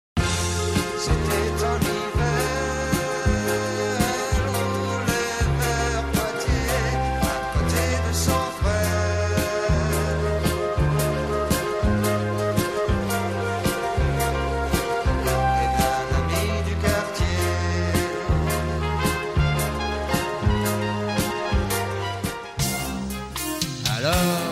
Alors 23.99 24.48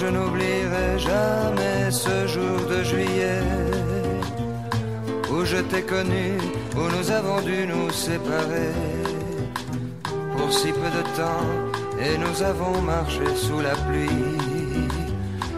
je 0.00 0.06
n'oublierai 0.06 0.98
jamais 0.98 1.90
ce 1.90 2.26
jour 2.26 2.58
de 2.72 2.82
juillet 2.82 3.42
où 5.30 5.44
je 5.44 5.58
t'ai 5.70 5.82
connu, 5.82 6.28
où 6.78 6.84
nous 6.96 7.10
avons 7.10 7.40
dû 7.42 7.66
nous 7.66 7.90
séparer 7.90 8.72
pour 10.36 10.50
si 10.52 10.72
peu 10.72 10.90
de 10.98 11.04
temps, 11.20 11.50
et 12.06 12.16
nous 12.24 12.42
avons 12.42 12.80
marché 12.80 13.26
sous 13.36 13.60
la 13.60 13.74
pluie. 13.86 14.88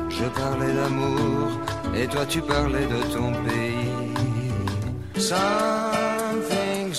je 0.09 0.27
parlais 0.41 0.75
d'amour 0.79 1.49
et 1.95 2.07
toi 2.09 2.25
tu 2.27 2.41
parlais 2.43 2.87
de 2.95 3.01
ton 3.15 3.31
pays. 3.47 3.93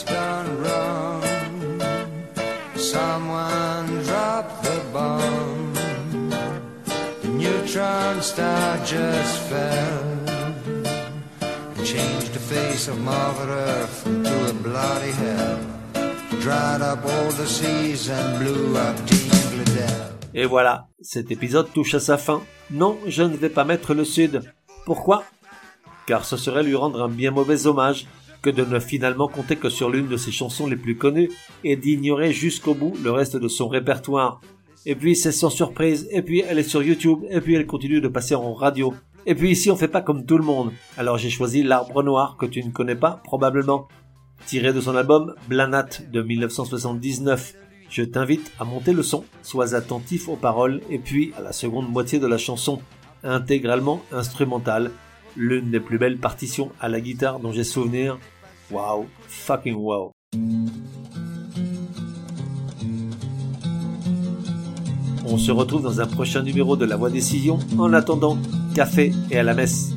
Done 0.08 0.50
wrong. 0.64 1.22
Someone 2.76 4.04
dropped 4.04 4.64
the. 4.64 5.53
The 7.74 7.80
face 12.38 12.88
of 12.88 13.00
Mother 13.00 13.50
Earth 13.50 14.06
into 14.06 14.30
a 14.30 14.54
bloody 14.54 15.12
hell. 15.12 15.58
Dried 16.40 16.82
up 16.84 17.04
all 17.04 17.32
the 17.32 17.48
seas 17.48 18.12
and 18.12 18.38
blew 18.38 18.76
up. 18.78 18.96
Et 20.36 20.46
voilà, 20.46 20.88
cet 21.02 21.32
épisode 21.32 21.74
touche 21.74 21.96
à 21.96 22.00
sa 22.00 22.20
fin. 22.20 22.44
Non, 22.70 23.00
je 23.08 23.24
ne 23.24 23.36
vais 23.36 23.50
pas 23.50 23.64
mettre 23.64 23.96
le 23.96 24.06
Sud. 24.06 24.44
Pourquoi? 24.86 25.24
Car 26.06 26.26
ce 26.26 26.38
serait 26.38 26.62
lui 26.62 26.76
rendre 26.76 27.02
un 27.02 27.10
bien 27.10 27.32
mauvais 27.32 27.66
hommage 27.66 28.06
que 28.44 28.52
de 28.52 28.64
ne 28.64 28.80
finalement 28.80 29.28
compter 29.28 29.56
que 29.56 29.70
sur 29.70 29.90
l'une 29.90 30.10
de 30.10 30.18
ses 30.18 30.32
chansons 30.32 30.68
les 30.68 30.76
plus 30.76 30.96
connues 30.96 31.32
et 31.64 31.76
d'ignorer 31.76 32.34
jusqu'au 32.34 32.76
bout 32.76 32.94
le 33.04 33.10
reste 33.10 33.36
de 33.36 33.48
son 33.48 33.68
répertoire. 33.68 34.42
Et 34.86 34.96
puis 34.96 35.16
c'est 35.16 35.32
sans 35.32 35.50
surprise, 35.50 36.08
et 36.12 36.22
puis 36.22 36.44
elle 36.48 36.60
est 36.60 36.64
sur 36.64 36.84
YouTube, 36.84 37.20
et 37.30 37.40
puis 37.40 37.56
elle 37.56 37.66
continue 37.66 38.02
de 38.02 38.08
passer 38.08 38.36
en 38.36 38.54
radio. 38.54 38.94
Et 39.26 39.36
puis 39.36 39.52
ici 39.52 39.72
on 39.72 39.78
fait 39.78 39.88
pas 39.88 40.02
comme 40.02 40.26
tout 40.26 40.38
le 40.38 40.44
monde. 40.44 40.72
Alors 40.98 41.18
j'ai 41.18 41.30
choisi 41.30 41.64
L'arbre 41.64 42.04
noir 42.04 42.36
que 42.38 42.46
tu 42.46 42.64
ne 42.64 42.72
connais 42.72 42.96
pas 42.96 43.22
probablement. 43.24 43.88
Tiré 44.46 44.74
de 44.74 44.82
son 44.82 44.96
album 44.96 45.36
Blanat 45.48 45.88
de 46.12 46.22
1979. 46.22 47.56
Je 47.90 48.04
t'invite 48.04 48.52
à 48.60 48.66
monter 48.66 48.92
le 48.92 49.04
son, 49.04 49.24
sois 49.42 49.76
attentif 49.76 50.28
aux 50.28 50.36
paroles 50.36 50.82
et 50.90 51.00
puis 51.00 51.32
à 51.38 51.42
la 51.42 51.54
seconde 51.54 51.90
moitié 51.90 52.20
de 52.20 52.28
la 52.28 52.38
chanson, 52.38 52.82
intégralement 53.24 54.02
instrumentale, 54.12 54.92
l'une 55.38 55.72
des 55.72 55.80
plus 55.80 55.98
belles 55.98 56.18
partitions 56.18 56.72
à 56.82 56.90
la 56.90 57.00
guitare 57.00 57.40
dont 57.40 57.54
j'ai 57.54 57.64
souvenir. 57.64 58.18
Wow, 58.72 59.06
fucking 59.28 59.76
wow. 59.76 60.12
On 65.26 65.38
se 65.38 65.52
retrouve 65.52 65.84
dans 65.84 66.02
un 66.02 66.08
prochain 66.08 66.42
numéro 66.42 66.76
de 66.76 66.86
La 66.86 66.96
Voix 66.96 67.10
des 67.10 67.22
Sillons. 67.22 67.60
En 67.78 67.94
attendant, 67.94 68.38
café 68.76 69.14
et 69.32 69.38
à 69.38 69.44
la 69.44 69.54
messe. 69.54 69.94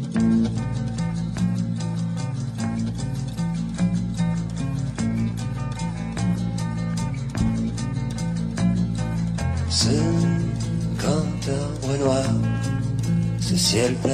Ciel 13.57 13.95
plein 13.95 14.13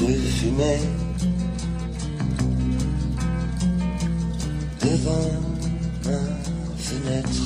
de 0.00 0.12
fumée. 0.12 0.78
Devant 4.80 5.30
ma 6.04 6.20
fenêtre, 6.76 7.42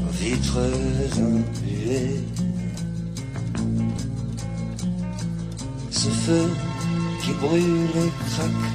aux 0.00 0.12
vitres 0.12 0.60
Ce 5.90 6.08
feu 6.08 6.46
qui 7.22 7.32
brûle 7.32 7.96
et 7.96 8.12
craque, 8.30 8.66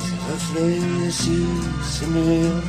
ses 0.00 0.18
reflets 0.30 1.10
sur 1.10 1.48
ces 1.90 2.06
murs. 2.06 2.62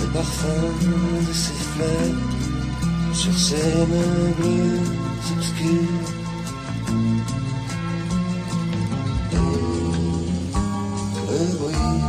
le 0.00 0.06
parfum 0.12 0.62
de 1.28 1.32
ses 1.32 1.52
fleurs 1.52 2.16
sur 3.12 3.38
ces 3.38 3.76
meubles 3.92 4.80
obscurs. 5.36 6.08
Et 9.32 9.36
le 11.30 11.58
bruit 11.58 12.02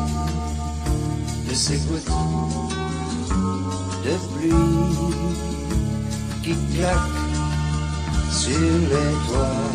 de 1.50 1.54
ces 1.54 1.78
gouttes 1.78 2.59
de 4.06 4.16
pluie 4.34 4.70
qui 6.44 6.56
claquent 6.74 7.20
sur 8.32 8.72
les 8.94 9.14
toits 9.28 9.70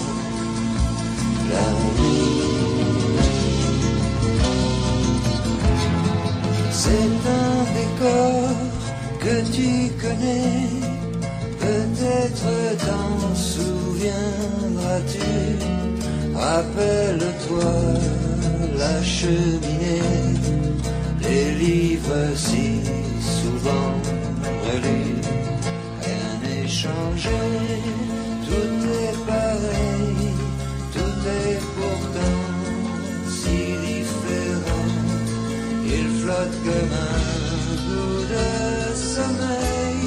la 1.51 1.67
nuit. 1.81 2.45
C'est 6.71 7.13
un 7.41 7.59
décor 7.79 8.45
que 9.21 9.37
tu 9.57 9.71
connais, 10.03 10.69
peut-être 11.61 12.51
t'en 12.85 13.35
souviendras-tu. 13.35 15.33
Rappelle-toi 16.35 17.75
la 18.77 18.97
cheminée, 19.03 20.03
les 21.23 21.49
livres 21.55 22.29
si 22.35 22.67
souvent 23.21 24.04
Rien 24.73 26.31
n'est 26.43 26.67
changé, 26.67 27.43
tout 28.47 28.77
est 29.03 29.17
pareil, 29.27 30.33
tout 30.93 31.19
est 31.43 31.61
pourtant 31.77 32.41
si 33.29 33.59
différent. 33.87 34.91
Il 35.87 36.07
flotte 36.21 36.57
comme 36.65 36.93
un 36.93 37.25
bout 37.87 38.25
de 38.35 38.95
sommeil 38.97 40.03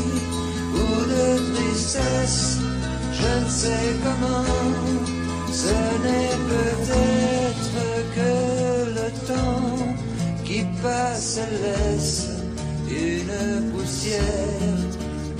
ou 0.74 0.88
de 1.14 1.28
tristesse, 1.54 2.58
je 3.14 3.46
ne 3.46 3.50
sais 3.50 3.88
comment. 4.04 4.46
Ce 5.52 5.78
n'est 6.04 6.38
peut-être 6.54 7.78
que 8.16 8.34
le 8.98 9.10
temps 9.28 9.96
qui 10.46 10.66
passe 10.82 11.40
laisse 11.62 12.37
une 12.90 13.72
poussière 13.72 14.22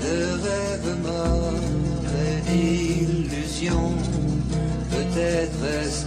de 0.00 0.16
rêves 0.44 0.96
morts 1.02 2.04
et 2.22 2.40
d'illusions. 2.50 3.94
Peut-être 4.90 5.64
est-ce 5.82 6.06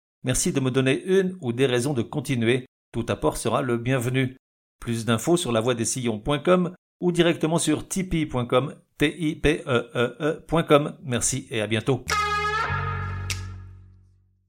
merci 0.23 0.51
de 0.51 0.59
me 0.59 0.71
donner 0.71 1.03
une 1.03 1.37
ou 1.41 1.53
des 1.53 1.65
raisons 1.65 1.93
de 1.93 2.01
continuer. 2.01 2.65
Tout 2.91 3.05
apport 3.09 3.37
sera 3.37 3.61
le 3.61 3.77
bienvenu. 3.77 4.37
Plus 4.79 5.05
d'infos 5.05 5.37
sur 5.37 5.51
lavoidessillons.com 5.51 6.73
ou 7.01 7.11
directement 7.11 7.57
sur 7.57 7.87
tipeee.com, 7.87 8.75
e 9.01 9.39
e, 9.45 10.43
e 10.45 10.97
Merci 11.03 11.47
et 11.49 11.61
à 11.61 11.67
bientôt. 11.67 12.05